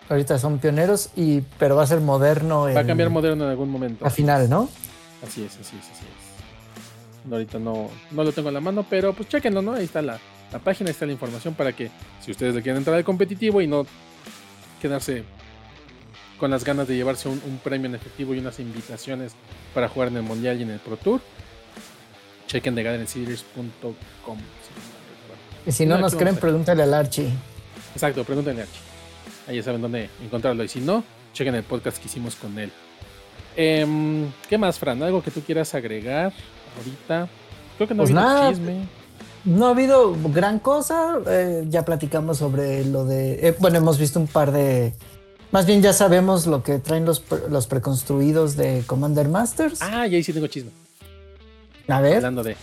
[0.08, 2.62] Ahorita son pioneros, y, pero va a ser moderno.
[2.72, 4.06] Va a cambiar moderno en algún momento.
[4.06, 4.68] a final, ¿no?
[5.26, 7.32] Así es, así es, así es.
[7.32, 9.72] Ahorita no, no lo tengo en la mano, pero pues chequenlo, ¿no?
[9.72, 10.20] Ahí está la,
[10.52, 13.60] la página, ahí está la información para que si ustedes le quieren entrar al competitivo
[13.60, 13.84] y no
[14.80, 15.24] quedarse
[16.38, 19.32] con las ganas de llevarse un, un premio en efectivo y unas invitaciones
[19.74, 21.20] para jugar en el Mundial y en el Pro Tour,
[22.46, 24.36] chequen de gatheringseries.com.
[25.66, 27.28] Y si no No, nos creen, pregúntale al Archie.
[27.94, 28.80] Exacto, pregúntenle a Archie.
[29.48, 30.62] Ahí ya saben dónde encontrarlo.
[30.64, 32.70] Y si no, chequen el podcast que hicimos con él.
[33.56, 35.02] Em, ¿Qué más, Fran?
[35.02, 36.32] ¿Algo que tú quieras agregar
[36.78, 37.28] ahorita?
[37.76, 38.50] Creo que no Pues ha habido nada.
[38.50, 38.88] chisme.
[39.44, 41.18] No ha habido gran cosa.
[41.28, 43.48] eh, ya platicamos sobre lo de.
[43.48, 44.92] eh, bueno, hemos visto un par de.
[45.52, 49.80] Más bien ya sabemos lo que traen los, los preconstruidos de Commander Masters.
[49.80, 50.70] Ah, y ahí sí tengo chisme.
[51.88, 52.16] A ver.
[52.16, 52.56] Hablando de.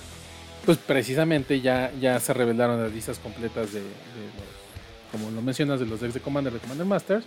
[0.66, 5.12] Pues precisamente ya, ya se revelaron las listas completas de, de los.
[5.12, 7.26] Como lo mencionas, de los decks de Commander de Commander Masters.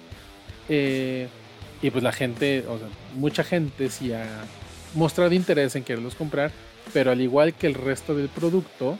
[0.69, 1.29] Eh,
[1.83, 4.27] y pues la gente, o sea, mucha gente sí ha
[4.95, 6.51] mostrado interés en quererlos comprar.
[6.93, 8.99] Pero al igual que el resto del producto,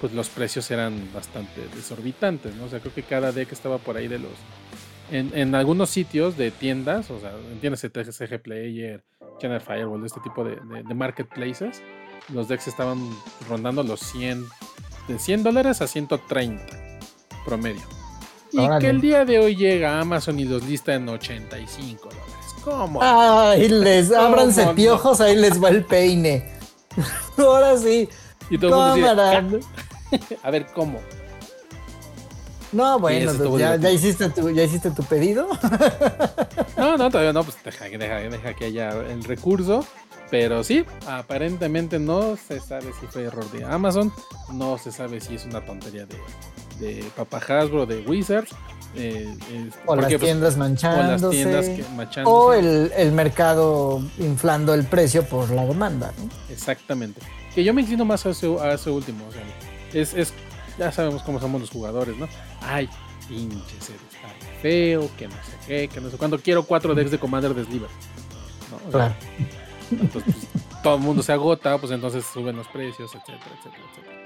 [0.00, 2.64] pues los precios eran bastante desorbitantes, ¿no?
[2.64, 4.32] O sea, creo que cada deck estaba por ahí de los.
[5.12, 9.04] En, en algunos sitios de tiendas, o sea, entiendes, TCG Player,
[9.38, 11.82] Channel Firewall, este tipo de, de- de marketplaces,
[12.32, 12.98] los decks estaban
[13.48, 14.46] rondando los 100,
[15.08, 16.64] de 100 dólares a 130
[17.44, 17.82] promedio.
[18.52, 18.80] Y Órale.
[18.80, 22.26] que el día de hoy llega a Amazon y los lista en 85 dólares.
[22.64, 23.00] ¿Cómo?
[23.02, 24.74] Ay, les ¿Cómo ábranse no?
[24.74, 26.44] piojos, ahí les va el peine.
[27.38, 28.08] Ahora sí.
[28.50, 29.60] y todo el mundo
[30.20, 31.00] dice, a ver, ¿cómo?
[32.72, 35.46] No, bueno, pues ya, hiciste tu, ya hiciste tu pedido.
[36.76, 39.84] No, no, todavía no, pues deja, deja, deja que haya el recurso.
[40.30, 44.10] Pero sí, aparentemente no se sabe si fue error de Amazon,
[44.54, 46.16] no se sabe si es una tontería de,
[46.80, 48.50] de Papa Hasbro, de Wizards.
[48.96, 51.44] eh, eh, O las pues, tiendas o manchándose.
[51.44, 51.68] las tiendas
[52.14, 56.12] que o el, el mercado inflando el precio por la demanda.
[56.18, 56.28] ¿no?
[56.52, 57.20] Exactamente.
[57.54, 59.26] Que yo me inclino más a ese, a ese último.
[59.28, 59.42] O sea,
[59.92, 60.32] es, es,
[60.78, 62.28] ya sabemos cómo somos los jugadores, ¿no?
[62.60, 62.88] Ay,
[63.28, 64.28] pinche ser está
[64.60, 66.38] feo, que no sé qué, que no sé cuándo.
[66.38, 67.88] Quiero cuatro decks de Commander de Sliver.
[68.70, 68.76] ¿no?
[68.76, 69.14] O sea, Claro.
[69.90, 74.22] entonces, pues, todo el mundo se agota, pues entonces suben los precios, etcétera, etcétera, etcétera.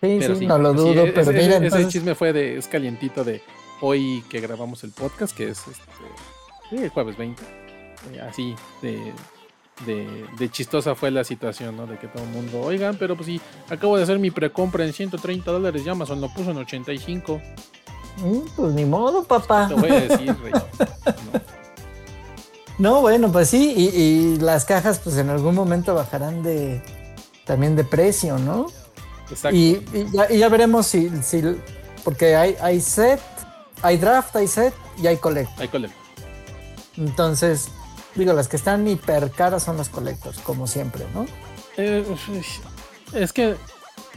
[0.00, 2.14] Sí, Pero sí, sí, no lo sí, dudo, ese- pero ese, mira, ese entonces, chisme
[2.14, 3.42] fue de, es calientito de
[3.80, 7.42] hoy que grabamos el podcast, que es este, el jueves 20.
[8.12, 9.12] Eh, así de,
[9.86, 11.86] de, de chistosa fue la situación, ¿no?
[11.86, 14.92] De que todo el mundo, oigan, pero pues sí, acabo de hacer mi precompra en
[14.92, 17.40] 130 dólares y Amazon lo puso en 85.
[18.18, 19.68] mm, pues ni modo, papá.
[19.68, 20.52] Te voy a decir, rey.
[20.52, 21.40] No.
[22.78, 26.80] No, bueno, pues sí, y, y las cajas pues en algún momento bajarán de
[27.44, 28.66] también de precio, ¿no?
[29.28, 29.56] Exacto.
[29.56, 31.42] Y, y ya, y ya veremos si, si
[32.04, 33.20] porque hay, hay set,
[33.82, 34.72] hay draft, hay set
[35.02, 35.60] y hay collector.
[35.60, 36.00] Hay collector.
[36.96, 37.68] Entonces,
[38.14, 41.26] digo, las que están hiper caras son las collectors, como siempre, ¿no?
[41.76, 42.04] Eh,
[43.12, 43.56] es que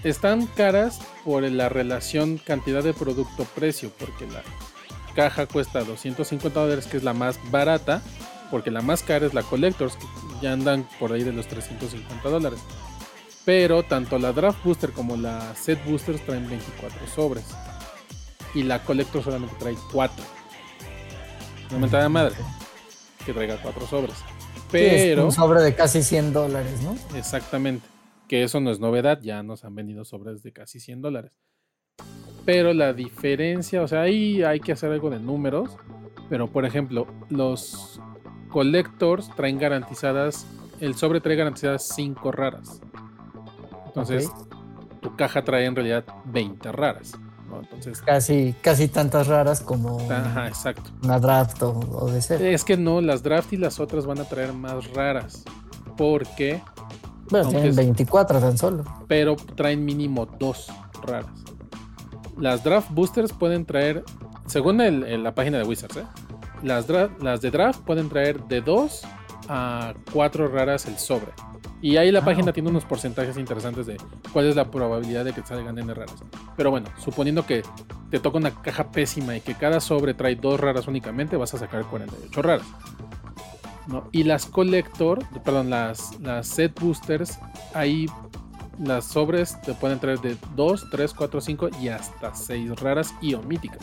[0.04, 4.42] están caras por la relación cantidad de producto-precio, porque la
[5.16, 8.02] caja cuesta 250 dólares, que es la más barata,
[8.50, 10.06] porque la más cara es la Collectors, que
[10.42, 12.60] ya andan por ahí de los 350 dólares.
[13.46, 17.46] Pero tanto la Draft Booster como la Set Boosters traen 24 sobres.
[18.54, 20.24] Y la Collector solamente trae 4.
[21.72, 22.36] No me de madre
[23.22, 24.16] que traiga 4 sobres.
[24.72, 25.26] Pero.
[25.26, 26.96] un sobre de casi 100 dólares, ¿no?
[27.18, 27.88] Exactamente.
[28.28, 31.40] Que eso no es novedad, ya nos han venido sobres de casi 100 dólares.
[32.46, 35.78] Pero la diferencia, o sea, ahí hay que hacer algo de números.
[36.30, 38.00] Pero por ejemplo, los
[38.50, 40.48] collectors traen garantizadas,
[40.80, 42.82] el sobre trae garantizadas 5 raras.
[43.88, 44.32] Entonces,
[45.02, 47.14] tu caja trae en realidad 20 raras.
[47.60, 50.92] Entonces, casi, casi tantas raras como ajá, exacto.
[51.04, 52.42] una draft o, de ser.
[52.42, 55.44] Es que no, las draft y las otras van a traer más raras.
[55.98, 56.62] Porque.
[57.30, 58.84] Bueno, tienen 24 tan solo.
[59.08, 60.68] Pero traen mínimo 2
[61.04, 61.32] raras.
[62.38, 64.04] Las draft boosters pueden traer,
[64.48, 66.06] según la página de Wizards, ¿eh?
[66.64, 66.88] las,
[67.20, 69.02] las de draft pueden traer de 2
[69.48, 71.32] a 4 raras el sobre.
[71.82, 73.98] Y ahí la ah, página tiene unos porcentajes interesantes de
[74.32, 76.24] cuál es la probabilidad de que salgan N raras.
[76.56, 77.64] Pero bueno, suponiendo que
[78.12, 81.58] te toca una caja pésima y que cada sobre trae dos raras únicamente, vas a
[81.58, 82.68] sacar 48 raras.
[83.88, 84.08] ¿no?
[84.12, 87.40] Y las collector, perdón, las, las set boosters,
[87.74, 88.06] ahí
[88.80, 93.34] las sobres te pueden traer de 2, 3, 4, 5 y hasta 6 raras y
[93.34, 93.80] omíticas.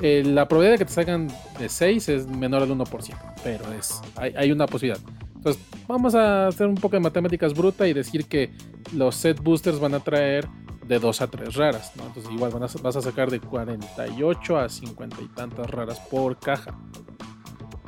[0.00, 4.00] Eh, la probabilidad de que te salgan de 6 es menor al 1%, pero es,
[4.16, 5.00] hay, hay una posibilidad.
[5.40, 8.52] Entonces, vamos a hacer un poco de matemáticas bruta y decir que
[8.94, 10.46] los set boosters van a traer
[10.86, 12.04] de 2 a 3 raras, ¿no?
[12.04, 16.78] Entonces, igual vas a sacar de 48 a 50 y tantas raras por caja.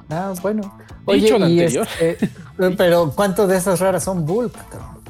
[0.08, 0.78] Ah, bueno.
[1.04, 1.86] Oye, Dicho lo anterior.
[2.00, 2.30] Este,
[2.78, 4.54] pero, ¿cuántas de esas raras son bulk?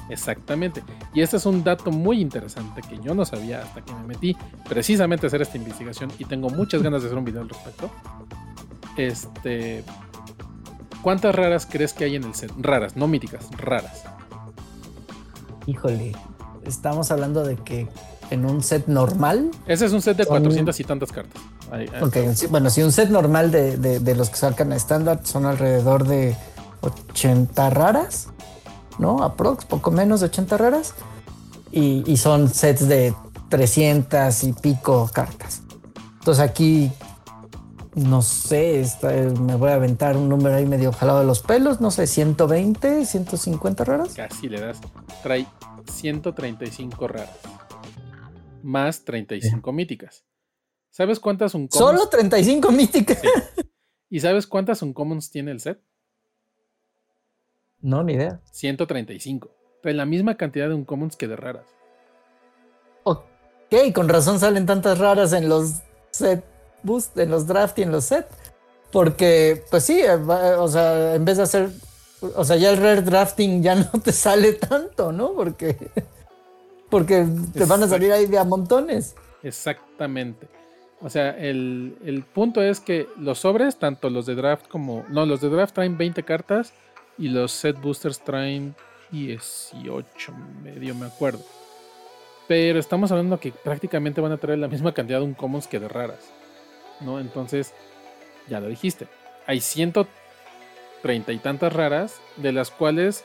[0.08, 0.82] Exactamente.
[1.14, 4.36] Y este es un dato muy interesante que yo no sabía hasta que me metí
[4.68, 7.88] precisamente a hacer esta investigación y tengo muchas ganas de hacer un video al respecto.
[8.96, 9.84] Este,
[11.02, 12.52] ¿Cuántas raras crees que hay en el set?
[12.58, 14.04] Raras, no míticas, raras.
[15.66, 16.12] Híjole,
[16.64, 17.88] estamos hablando de que
[18.30, 19.50] en un set normal.
[19.66, 21.42] Ese es un set de 400 y tantas cartas.
[22.50, 26.36] bueno, si un set normal de, los que sacan a estándar son alrededor de
[26.80, 28.28] 80 raras,
[28.98, 29.22] ¿no?
[29.22, 30.94] Aprox, poco menos de 80 raras.
[31.72, 33.14] Y, y son sets de
[33.48, 35.62] 300 y pico cartas.
[36.18, 36.92] Entonces aquí
[37.94, 38.84] no sé,
[39.38, 43.04] me voy a aventar un número ahí medio jalado de los pelos, no sé, 120,
[43.04, 44.14] 150 raras.
[44.14, 44.80] Casi le das.
[45.22, 45.46] Trae
[45.90, 47.38] 135 raras.
[48.62, 50.24] Más 35 míticas.
[50.88, 51.98] ¿Sabes cuántas uncommons?
[51.98, 53.20] Solo 35 míticas.
[54.08, 55.80] ¿Y sabes cuántas uncommons tiene el set?
[57.80, 58.40] No, ni idea.
[58.52, 59.50] 135.
[59.82, 61.66] Trae la misma cantidad de uncommons que de raras.
[63.04, 63.24] Ok,
[63.94, 66.51] con razón salen tantas raras en los sets
[66.82, 68.26] boost, en los draft y en los set.
[68.90, 71.70] Porque, pues sí, eh, o sea, en vez de hacer,
[72.36, 75.32] o sea, ya el rare drafting ya no te sale tanto, ¿no?
[75.32, 75.76] Porque,
[76.90, 79.14] porque te van a salir ahí de a montones.
[79.42, 80.48] Exactamente.
[81.00, 85.04] O sea, el, el, punto es que los sobres, tanto los de draft como.
[85.08, 86.72] No, los de draft traen 20 cartas
[87.18, 88.76] y los set boosters traen
[89.10, 91.44] 18, medio me acuerdo.
[92.46, 95.88] Pero estamos hablando que prácticamente van a traer la misma cantidad de uncommons que de
[95.88, 96.32] raras.
[97.04, 97.20] ¿No?
[97.20, 97.72] Entonces,
[98.48, 99.06] ya lo dijiste,
[99.46, 103.24] hay 130 y tantas raras, de las cuales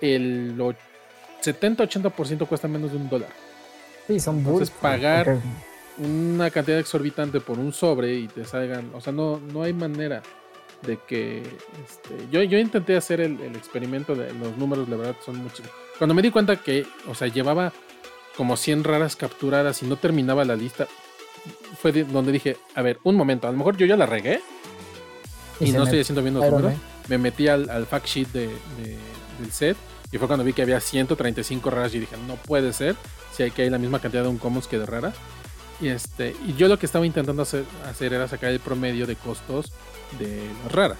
[0.00, 3.30] el 70-80% cuesta menos de un dólar.
[4.06, 5.38] Sí, son Entonces, pagar
[5.98, 10.22] una cantidad exorbitante por un sobre y te salgan, o sea, no, no hay manera
[10.82, 15.16] de que este, yo, yo intenté hacer el, el, experimento de los números, la verdad
[15.24, 15.66] son muchos.
[15.98, 17.72] Cuando me di cuenta que, o sea, llevaba
[18.36, 20.88] como 100 raras capturadas y no terminaba la lista,
[21.80, 24.40] fue donde dije, a ver, un momento, a lo mejor yo ya la regué
[25.60, 26.74] y, no estoy haciendo bien los números.
[27.08, 28.48] Me metí al, fact sheet de,
[29.38, 29.76] del set
[30.12, 32.96] y fue cuando vi que había 135 raras y dije, no puede ser,
[33.34, 35.14] si hay que hay la misma cantidad de un commons que de raras.
[35.80, 39.16] Y, este, y yo lo que estaba intentando hacer, hacer era sacar el promedio de
[39.16, 39.72] costos
[40.18, 40.98] de las raras.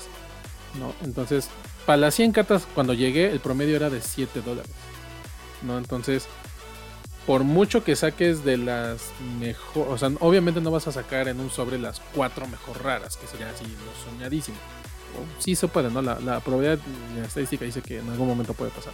[0.79, 0.95] ¿no?
[1.05, 1.49] Entonces,
[1.87, 4.71] para las 100 cartas, cuando llegué, el promedio era de 7 dólares.
[5.63, 5.77] ¿no?
[5.77, 6.27] Entonces,
[7.27, 11.41] por mucho que saques de las mejor, o sea, obviamente no vas a sacar en
[11.41, 14.57] un sobre las cuatro mejor raras, que sería así lo soñadísimo.
[15.39, 16.03] sí se puede, ¿no?
[16.03, 16.79] La, probabilidad,
[17.17, 18.93] la estadística dice que en algún momento puede pasar.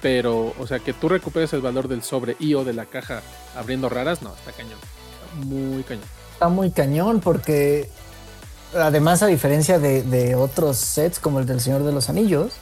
[0.00, 3.22] Pero, o sea, que tú recuperes el valor del sobre y o de la caja
[3.56, 4.78] abriendo raras, no, está cañón.
[4.78, 6.04] Está muy cañón.
[6.34, 7.90] Está muy cañón porque
[8.76, 12.52] además, a diferencia de otros sets como el del Señor de los Anillos,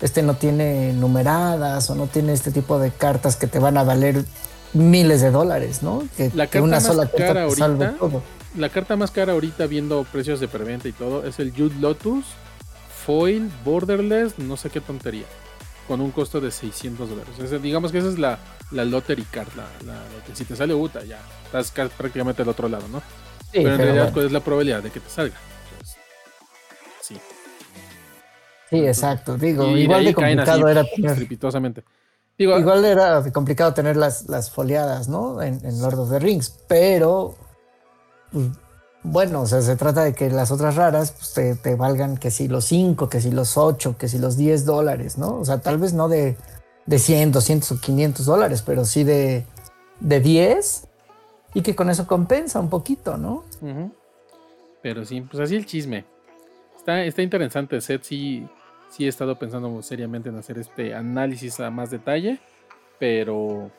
[0.00, 3.84] este no tiene numeradas o no tiene este tipo de cartas que te van a
[3.84, 4.24] valer
[4.72, 6.02] miles de dólares, ¿no?
[6.16, 8.22] Que, La carta una más sola carta cara salve ahorita- todo.
[8.56, 12.24] La carta más cara ahorita viendo precios de preventa y todo es el Jude Lotus
[13.04, 15.26] Foil Borderless, no sé qué tontería,
[15.86, 17.62] con un costo de 600 dólares.
[17.62, 18.38] Digamos que esa es la,
[18.72, 22.42] la lottery card, la, la- la que si te sale UTA ya, estás ca- prácticamente
[22.42, 22.98] del otro lado, ¿no?
[23.00, 23.04] Sí,
[23.52, 24.14] pero en pero realidad, bueno.
[24.14, 25.36] ¿cuál es la probabilidad de que te salga?
[28.70, 29.36] Sí, exacto.
[29.36, 31.28] Digo, Y igual de así, complicado era tener.
[32.38, 35.40] Digo, igual era complicado tener las, las foliadas, ¿no?
[35.40, 37.34] En, en Lord of the Rings, pero
[38.30, 38.48] pues,
[39.02, 42.30] bueno, o sea, se trata de que las otras raras pues, te, te valgan que
[42.30, 45.36] si los 5, que si los 8, que si los 10 dólares, ¿no?
[45.38, 46.36] O sea, tal vez no de,
[46.86, 49.46] de 100, 200 o 500 dólares, pero sí de,
[50.00, 50.88] de 10
[51.54, 53.44] y que con eso compensa un poquito, ¿no?
[54.82, 56.04] Pero sí, pues así el chisme.
[56.76, 58.46] Está, está interesante el set, sí,
[58.90, 62.38] sí he estado pensando seriamente en hacer este análisis a más detalle,
[62.98, 63.70] pero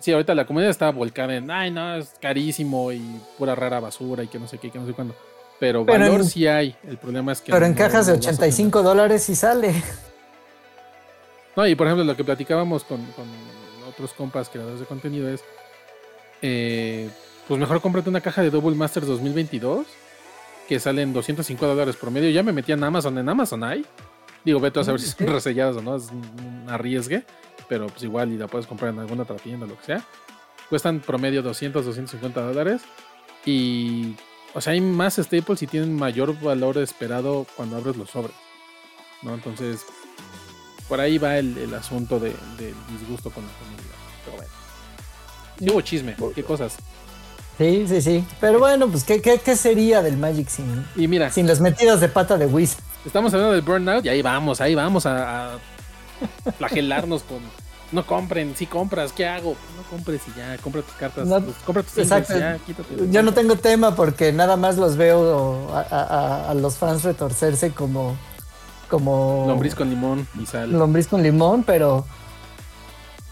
[0.00, 3.00] sí, ahorita la comunidad está volcada en, ay no, es carísimo y
[3.38, 5.14] pura rara basura y que no sé qué, que no sé cuándo.
[5.60, 7.52] Pero, Pero valor en- sí hay, el problema es que...
[7.52, 8.34] Pero en cajas de no tener.
[8.34, 9.72] 85 dólares sí sale.
[11.56, 13.24] No, y por ejemplo, lo que platicábamos con, con
[13.88, 15.42] otros compas creadores de contenido es,
[16.42, 17.08] eh,
[17.46, 19.86] pues mejor cómprate una caja de Double Masters 2022
[20.68, 22.30] que salen 250 dólares promedio.
[22.30, 23.84] Ya me metí en Amazon, en Amazon hay.
[24.44, 27.24] Digo, vete a saber si son reselladas o no, es un arriesgue,
[27.68, 30.04] pero pues igual y la puedes comprar en alguna otra tienda o lo que sea.
[30.68, 32.82] Cuestan promedio 200, 250 dólares
[33.46, 34.14] y,
[34.54, 38.34] o sea, hay más staples y tienen mayor valor esperado cuando abres los sobres,
[39.22, 39.34] ¿no?
[39.34, 39.80] Entonces,
[40.88, 43.94] por ahí va el, el asunto de- del disgusto con la comunidad.
[44.24, 44.52] Pero bueno.
[45.58, 46.76] Sí hubo chisme, qué cosas.
[47.56, 48.24] Sí, sí, sí.
[48.40, 52.00] Pero bueno, pues, ¿qué, qué, qué sería del Magic sin, Y mira, sin las metidas
[52.00, 52.76] de pata de Wiz?
[53.04, 55.58] Estamos hablando del burnout y ahí vamos, ahí vamos a, a
[56.58, 57.38] flagelarnos con.
[57.92, 59.56] No compren, si compras, ¿qué hago?
[59.76, 62.36] No compres y ya, compra tus cartas, No, pues, compra tus exacto.
[62.36, 62.88] ya, quítate.
[63.10, 68.16] Yo no tengo tema porque nada más los veo a- a los fans retorcerse como,
[68.88, 70.72] como Lombriz con limón y sal.
[70.72, 72.04] lombriz con limón, pero,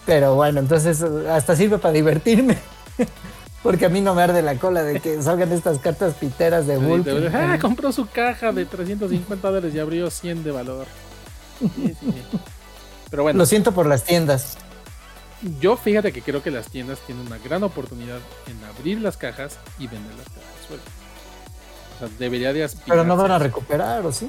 [0.07, 2.57] pero bueno, entonces hasta sirve para divertirme.
[3.63, 6.79] Porque a mí no me arde la cola de que salgan estas cartas piteras de
[6.79, 7.05] Sí, Wolf.
[7.07, 10.87] de- ah, compró su caja de 350 dólares y abrió 100 de valor.
[11.61, 12.15] Sí, sí, sí.
[13.11, 14.57] Pero bueno, Lo siento por las tiendas.
[15.61, 19.59] yo fíjate que creo que las tiendas tienen una gran oportunidad en abrir las cajas
[19.79, 20.93] y vender las cajas sueltas.
[21.95, 22.89] O sea, debería de aspirar.
[22.89, 24.29] Pero no van a recuperar, ¿o sí?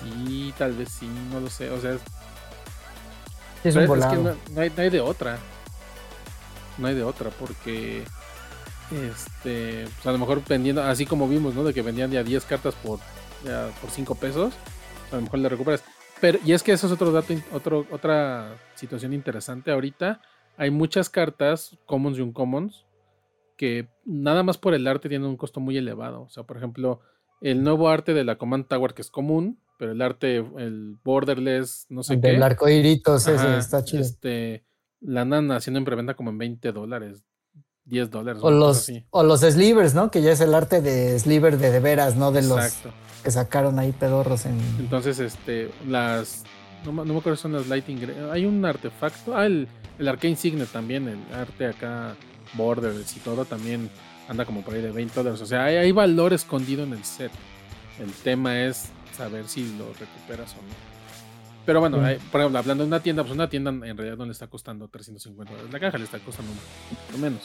[0.00, 1.70] Sí, tal vez sí, no lo sé.
[1.70, 2.00] O sea, es,
[3.62, 4.10] Sí, un es volado.
[4.12, 5.38] que no, no hay, no hay de otra.
[6.78, 8.04] No hay de otra, porque
[8.90, 11.64] este, pues a lo mejor vendiendo, así como vimos, ¿no?
[11.64, 12.98] De que vendían ya 10 cartas por,
[13.44, 14.54] ya por 5 pesos,
[15.10, 15.82] a lo mejor le recuperas.
[16.20, 19.72] Pero, y es que eso es otro dato, otro, otra situación interesante.
[19.72, 20.20] Ahorita
[20.56, 22.84] hay muchas cartas, commons y uncommons,
[23.56, 26.22] que nada más por el arte tienen un costo muy elevado.
[26.22, 27.00] O sea, por ejemplo,
[27.40, 31.86] el nuevo arte de la Command Tower, que es común, pero el arte, el borderless,
[31.88, 32.28] no sé qué.
[32.28, 34.02] Del arcoiritos, ese está chido.
[34.02, 34.64] Este,
[35.02, 37.22] la andan haciendo en preventa como en 20 dólares,
[37.84, 38.40] 10 dólares.
[38.44, 40.10] O los, o los slivers, ¿no?
[40.10, 42.60] Que ya es el arte de sliver de de veras, no de los
[43.24, 44.58] que sacaron ahí pedorros en.
[44.78, 46.44] Entonces, este, las.
[46.84, 48.00] No, me- no me acuerdo si son las Lighting.
[48.32, 49.36] Hay un artefacto.
[49.36, 51.06] Ah, el, el Arcane Signet también.
[51.08, 52.16] El arte acá,
[52.54, 53.88] Borders y todo también
[54.28, 55.40] anda como por ahí de 20 dólares.
[55.40, 57.30] O sea, hay, hay valor escondido en el set.
[58.00, 60.91] El tema es saber si lo recuperas o no.
[61.64, 62.04] Pero bueno, Mm.
[62.04, 64.46] hay- por ejemplo, hablando de una tienda, pues una tienda en realidad no le está
[64.48, 66.50] costando 350 dólares la caja, le está costando
[67.14, 67.42] un menos.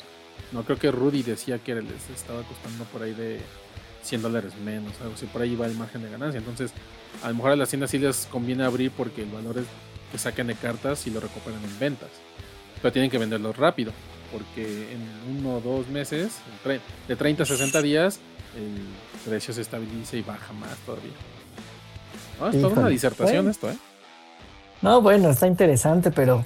[0.51, 3.39] No creo que Rudy decía que les estaba costando por ahí de
[4.01, 6.37] 100 dólares menos, algo así, por ahí va el margen de ganancia.
[6.39, 6.71] Entonces,
[7.23, 9.65] a lo mejor a las tiendas sí les conviene abrir porque el valor es
[10.11, 12.09] que saquen de cartas y lo recuperan en ventas.
[12.81, 13.91] Pero tienen que venderlo rápido,
[14.31, 16.37] porque en uno o dos meses,
[17.07, 18.19] de 30 a 60 días,
[18.55, 21.11] el precio se estabiliza y baja más todavía.
[22.39, 23.49] No, es toda una disertación Bueno.
[23.51, 23.77] esto, ¿eh?
[24.81, 26.43] No, bueno, está interesante, pero,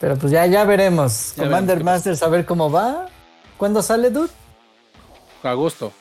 [0.00, 1.34] pero pues ya, ya veremos.
[1.36, 1.94] Ya Commander veremos.
[1.94, 3.08] Masters, a ver cómo va.
[3.56, 4.30] ¿Cuándo sale, dude?
[5.42, 5.92] Agosto.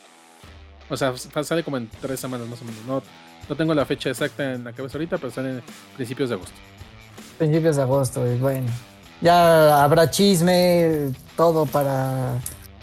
[0.89, 2.85] O sea, sale como en tres semanas más o menos.
[2.85, 3.01] No,
[3.49, 5.63] no tengo la fecha exacta en la cabeza ahorita, pero sale en
[5.95, 6.55] principios de agosto.
[7.37, 8.67] Principios de agosto, y bueno.
[9.21, 12.35] Ya habrá chisme, todo para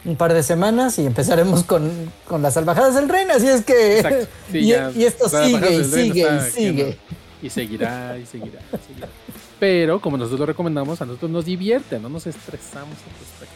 [0.05, 1.90] un par de semanas y empezaremos con,
[2.26, 3.34] con las salvajadas del reino.
[3.34, 4.28] Así es que.
[4.51, 6.99] Sí, y, ya, y esto sigue y sigue y sigue.
[7.43, 9.09] Y seguirá, y seguirá, y seguirá.
[9.61, 13.55] Pero como nosotros lo recomendamos, a nosotros nos divierte, no nos estresamos al respecto.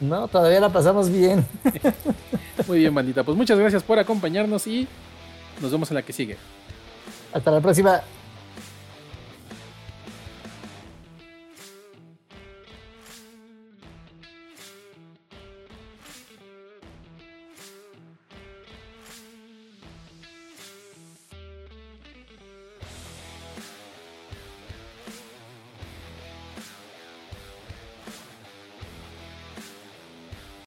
[0.00, 1.46] No, todavía la pasamos bien.
[2.66, 3.22] Muy bien, bandita.
[3.22, 4.88] Pues muchas gracias por acompañarnos y
[5.60, 6.36] nos vemos en la que sigue.
[7.32, 8.00] Hasta la próxima.